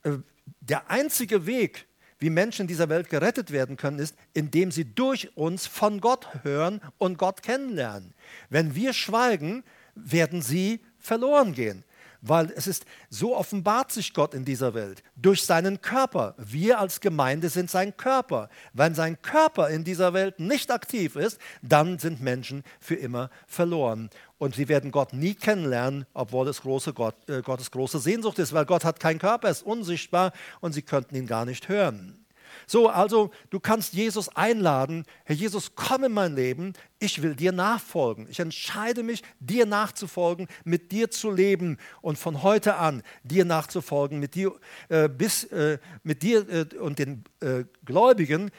[0.02, 0.18] Äh,
[0.60, 1.86] der einzige Weg,
[2.18, 6.26] wie Menschen in dieser Welt gerettet werden können, ist, indem sie durch uns von Gott
[6.42, 8.14] hören und Gott kennenlernen.
[8.48, 11.84] Wenn wir schweigen, werden sie verloren gehen
[12.28, 16.34] weil es ist, so offenbart sich Gott in dieser Welt durch seinen Körper.
[16.38, 18.48] Wir als Gemeinde sind sein Körper.
[18.72, 24.10] Wenn sein Körper in dieser Welt nicht aktiv ist, dann sind Menschen für immer verloren.
[24.38, 28.52] Und sie werden Gott nie kennenlernen, obwohl es große Gott, äh, Gottes große Sehnsucht ist,
[28.52, 32.25] weil Gott hat keinen Körper, er ist unsichtbar und sie könnten ihn gar nicht hören.
[32.66, 37.52] So, also du kannst Jesus einladen, Herr Jesus, komm in mein Leben, ich will dir
[37.52, 38.26] nachfolgen.
[38.28, 44.18] Ich entscheide mich, dir nachzufolgen, mit dir zu leben und von heute an dir nachzufolgen,
[44.18, 44.52] mit dir,
[44.88, 48.50] äh, bis, äh, mit dir äh, und den äh, Gläubigen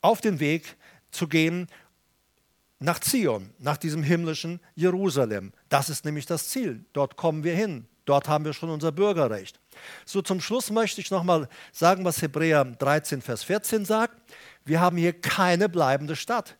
[0.00, 0.76] auf den Weg
[1.10, 1.66] zu gehen
[2.78, 5.52] nach Zion, nach diesem himmlischen Jerusalem.
[5.68, 6.86] Das ist nämlich das Ziel.
[6.94, 7.86] Dort kommen wir hin.
[8.10, 9.60] Dort haben wir schon unser Bürgerrecht.
[10.04, 14.20] So zum Schluss möchte ich nochmal sagen, was Hebräer 13, Vers 14 sagt.
[14.64, 16.56] Wir haben hier keine bleibende Stadt.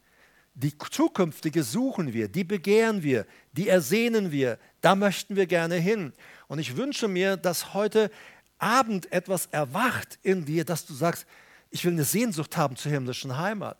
[0.54, 6.12] Die zukünftige suchen wir, die begehren wir, die ersehnen wir, da möchten wir gerne hin.
[6.46, 8.12] Und ich wünsche mir, dass heute
[8.60, 11.26] Abend etwas erwacht in dir, dass du sagst,
[11.70, 13.76] ich will eine Sehnsucht haben zur himmlischen Heimat.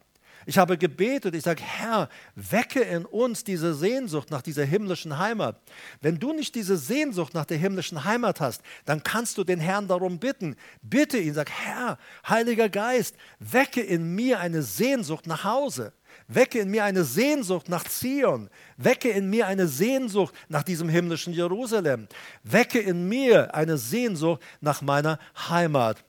[0.50, 5.60] Ich habe gebetet, ich sage, Herr, wecke in uns diese Sehnsucht nach dieser himmlischen Heimat.
[6.00, 9.86] Wenn du nicht diese Sehnsucht nach der himmlischen Heimat hast, dann kannst du den Herrn
[9.86, 10.56] darum bitten.
[10.82, 11.98] Bitte ihn, sag, Herr,
[12.28, 15.92] Heiliger Geist, wecke in mir eine Sehnsucht nach Hause.
[16.26, 18.50] Wecke in mir eine Sehnsucht nach Zion.
[18.76, 22.08] Wecke in mir eine Sehnsucht nach diesem himmlischen Jerusalem.
[22.42, 26.04] Wecke in mir eine Sehnsucht nach meiner Heimat.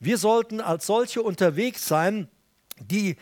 [0.00, 2.26] Wir sollten als solche unterwegs sein,
[2.80, 3.14] die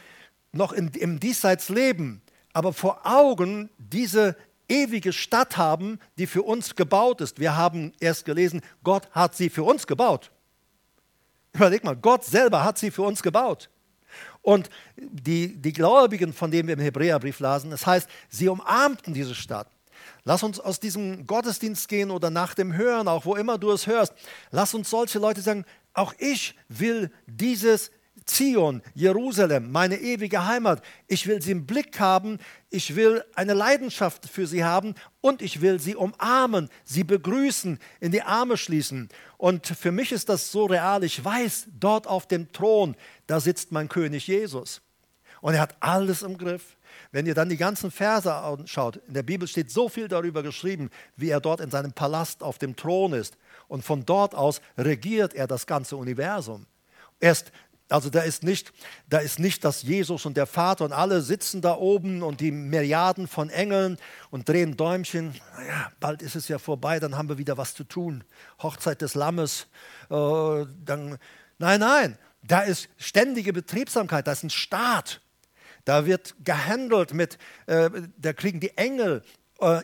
[0.52, 2.22] noch in, im Diesseits leben,
[2.52, 4.36] aber vor Augen diese
[4.68, 7.40] ewige Stadt haben, die für uns gebaut ist.
[7.40, 10.30] Wir haben erst gelesen, Gott hat sie für uns gebaut.
[11.52, 13.68] Überleg mal, Gott selber hat sie für uns gebaut.
[14.40, 19.34] Und die, die Gläubigen, von denen wir im Hebräerbrief lasen, das heißt, sie umarmten diese
[19.34, 19.68] Stadt.
[20.24, 23.86] Lass uns aus diesem Gottesdienst gehen oder nach dem Hören, auch wo immer du es
[23.86, 24.12] hörst,
[24.50, 27.90] lass uns solche Leute sagen, auch ich will dieses
[28.26, 30.82] Zion, Jerusalem, meine ewige Heimat.
[31.06, 32.38] Ich will sie im Blick haben,
[32.70, 38.12] ich will eine Leidenschaft für sie haben und ich will sie umarmen, sie begrüßen, in
[38.12, 39.08] die Arme schließen.
[39.38, 41.04] Und für mich ist das so real.
[41.04, 42.96] Ich weiß, dort auf dem Thron,
[43.26, 44.82] da sitzt mein König Jesus.
[45.40, 46.76] Und er hat alles im Griff.
[47.10, 50.90] Wenn ihr dann die ganzen Verse anschaut, in der Bibel steht so viel darüber geschrieben,
[51.16, 53.36] wie er dort in seinem Palast auf dem Thron ist.
[53.68, 56.66] Und von dort aus regiert er das ganze Universum.
[57.18, 57.52] Erst
[57.92, 58.72] also da ist nicht,
[59.08, 62.50] da ist nicht, dass Jesus und der Vater und alle sitzen da oben und die
[62.50, 63.98] Milliarden von Engeln
[64.30, 65.34] und drehen Däumchen.
[65.56, 68.24] Naja, bald ist es ja vorbei, dann haben wir wieder was zu tun.
[68.62, 69.66] Hochzeit des Lammes.
[70.10, 71.18] Äh, dann,
[71.58, 75.20] nein, nein, Da ist ständige Betriebsamkeit, da ist ein Staat.
[75.84, 79.22] Da wird gehandelt mit, äh, da kriegen die Engel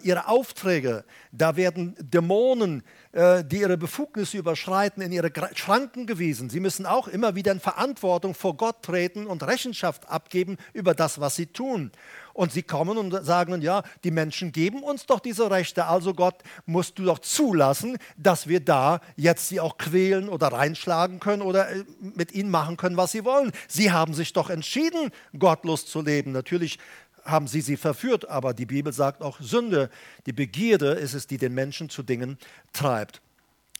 [0.02, 1.04] ihre Aufträge.
[1.32, 6.50] Da werden Dämonen, äh, die ihre Befugnisse überschreiten, in ihre Schranken gewiesen.
[6.50, 11.20] Sie müssen auch immer wieder in Verantwortung vor Gott treten und Rechenschaft abgeben über das,
[11.20, 11.92] was sie tun.
[12.34, 16.36] Und sie kommen und sagen, ja, die Menschen geben uns doch diese Rechte, also Gott,
[16.66, 21.68] musst du doch zulassen, dass wir da jetzt sie auch quälen oder reinschlagen können oder
[21.70, 23.52] äh, mit ihnen machen können, was sie wollen.
[23.66, 26.32] Sie haben sich doch entschieden, gottlos zu leben.
[26.32, 26.78] Natürlich
[27.28, 29.90] haben sie sie verführt, aber die Bibel sagt auch Sünde,
[30.26, 32.38] die Begierde ist es, die den Menschen zu Dingen
[32.72, 33.20] treibt.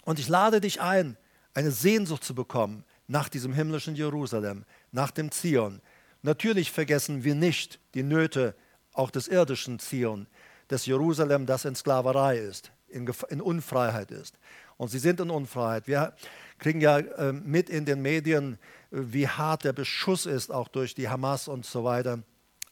[0.04, 1.16] Und ich lade dich ein,
[1.54, 5.80] eine Sehnsucht zu bekommen nach diesem himmlischen Jerusalem, nach dem Zion.
[6.22, 8.54] Natürlich vergessen wir nicht die Nöte
[8.92, 10.26] auch des irdischen Zion,
[10.70, 14.36] des Jerusalem, das in Sklaverei ist, in, in Unfreiheit ist.
[14.76, 15.88] Und sie sind in Unfreiheit.
[15.88, 16.14] Wir
[16.58, 18.54] kriegen ja äh, mit in den Medien,
[18.90, 22.20] äh, wie hart der Beschuss ist, auch durch die Hamas und so weiter.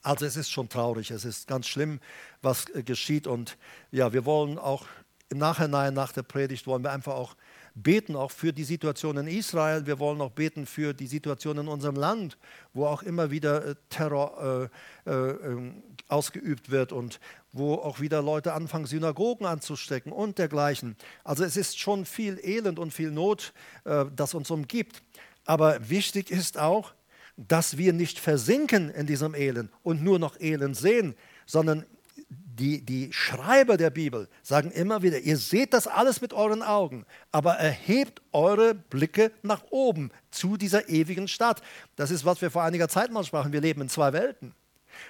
[0.07, 1.99] Also es ist schon traurig, es ist ganz schlimm,
[2.41, 3.27] was äh, geschieht.
[3.27, 3.59] Und
[3.91, 4.87] ja, wir wollen auch
[5.31, 7.35] im Nachhinein nach der Predigt, wollen wir einfach auch
[7.75, 9.85] beten, auch für die Situation in Israel.
[9.85, 12.39] Wir wollen auch beten für die Situation in unserem Land,
[12.73, 14.71] wo auch immer wieder äh, Terror
[15.05, 17.19] äh, äh, ähm, ausgeübt wird und
[17.51, 20.95] wo auch wieder Leute anfangen, Synagogen anzustecken und dergleichen.
[21.25, 23.53] Also es ist schon viel Elend und viel Not,
[23.83, 25.03] äh, das uns umgibt.
[25.47, 26.95] Aber wichtig ist auch,
[27.37, 31.14] dass wir nicht versinken in diesem Elend und nur noch Elend sehen,
[31.45, 31.84] sondern
[32.28, 37.05] die, die Schreiber der Bibel sagen immer wieder, ihr seht das alles mit euren Augen,
[37.30, 41.62] aber erhebt eure Blicke nach oben zu dieser ewigen Stadt.
[41.97, 43.53] Das ist, was wir vor einiger Zeit mal sprachen.
[43.53, 44.55] Wir leben in zwei Welten.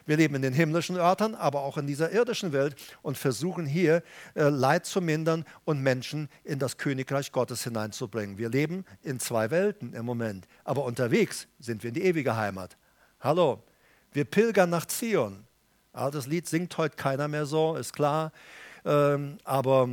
[0.04, 4.02] Wir leben in den himmlischen Örtern, aber auch in dieser irdischen Welt und versuchen hier
[4.34, 8.38] äh, Leid zu mindern und Menschen in das Königreich Gottes hineinzubringen.
[8.38, 12.76] Wir leben in zwei Welten im Moment, aber unterwegs sind wir in die ewige Heimat.
[13.20, 13.62] Hallo,
[14.12, 15.44] wir pilgern nach Zion.
[15.92, 18.32] Das Lied singt heute keiner mehr so, ist klar,
[18.84, 19.88] ähm, aber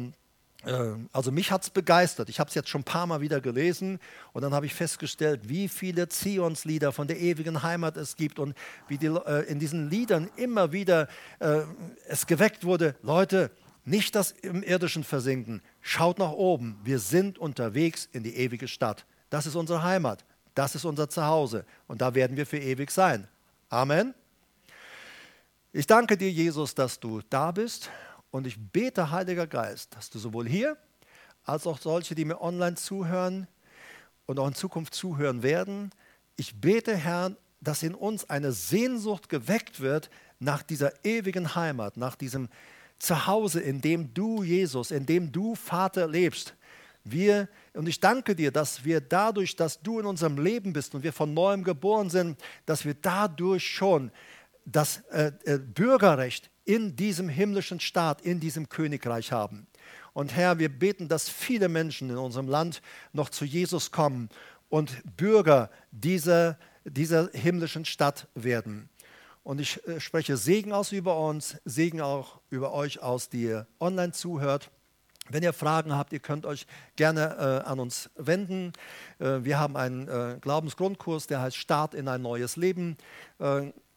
[1.12, 2.30] also mich hat es begeistert.
[2.30, 4.00] Ich habe es jetzt schon ein paar Mal wieder gelesen
[4.32, 8.56] und dann habe ich festgestellt, wie viele Zionslieder von der ewigen Heimat es gibt und
[8.88, 11.10] wie die, äh, in diesen Liedern immer wieder
[11.40, 11.62] äh,
[12.08, 13.52] es geweckt wurde, Leute,
[13.84, 19.06] nicht das im irdischen versinken, schaut nach oben, wir sind unterwegs in die ewige Stadt.
[19.30, 20.24] Das ist unsere Heimat,
[20.56, 23.28] das ist unser Zuhause und da werden wir für ewig sein.
[23.70, 24.14] Amen.
[25.74, 27.90] Ich danke dir, Jesus, dass du da bist
[28.34, 30.76] und ich bete, Heiliger Geist, dass du sowohl hier
[31.46, 33.48] als auch solche, die mir online zuhören
[34.26, 35.92] und auch in Zukunft zuhören werden,
[36.36, 40.10] ich bete, Herr, dass in uns eine Sehnsucht geweckt wird
[40.40, 42.50] nach dieser ewigen Heimat, nach diesem
[42.98, 46.56] Zuhause, in dem du, Jesus, in dem du, Vater, lebst.
[47.04, 51.04] Wir, und ich danke dir, dass wir dadurch, dass du in unserem Leben bist und
[51.04, 54.12] wir von neuem geboren sind, dass wir dadurch schon
[54.66, 59.68] das äh, äh, Bürgerrecht in diesem himmlischen Staat, in diesem Königreich haben.
[60.14, 64.30] Und Herr, wir beten, dass viele Menschen in unserem Land noch zu Jesus kommen
[64.70, 68.90] und Bürger dieser, dieser himmlischen Stadt werden.
[69.44, 73.68] Und ich äh, spreche Segen aus über uns, Segen auch über euch aus, die ihr
[73.80, 74.72] online zuhört.
[75.30, 78.74] Wenn ihr Fragen habt, ihr könnt euch gerne äh, an uns wenden.
[79.20, 82.98] Äh, wir haben einen äh, Glaubensgrundkurs, der heißt Start in ein neues Leben.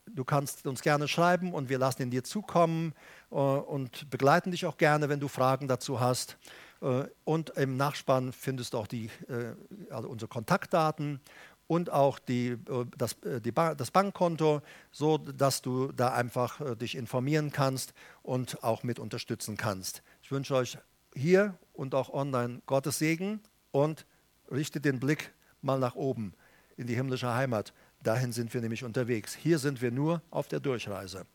[0.08, 2.94] Du kannst uns gerne schreiben und wir lassen ihn dir zukommen
[3.30, 6.38] äh, und begleiten dich auch gerne, wenn du Fragen dazu hast.
[6.80, 9.54] Äh, und im Nachspann findest du auch die, äh,
[9.90, 11.20] also unsere Kontaktdaten
[11.66, 12.56] und auch die,
[12.96, 17.92] das, die ba das Bankkonto, so dass du da einfach dich informieren kannst
[18.22, 20.04] und auch mit unterstützen kannst.
[20.22, 20.78] Ich wünsche euch
[21.12, 23.40] hier und auch online Gottes Segen
[23.72, 24.06] und
[24.48, 26.34] richte den Blick mal nach oben
[26.76, 27.72] in die himmlische Heimat.
[28.02, 29.34] Dahin sind wir nämlich unterwegs.
[29.34, 31.26] Hier sind wir nur auf der Durchreise.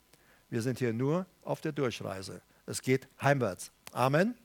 [0.50, 2.42] Wir sind hier nur auf der Durchreise.
[2.66, 3.72] Es geht heimwärts.
[3.92, 4.36] Amen.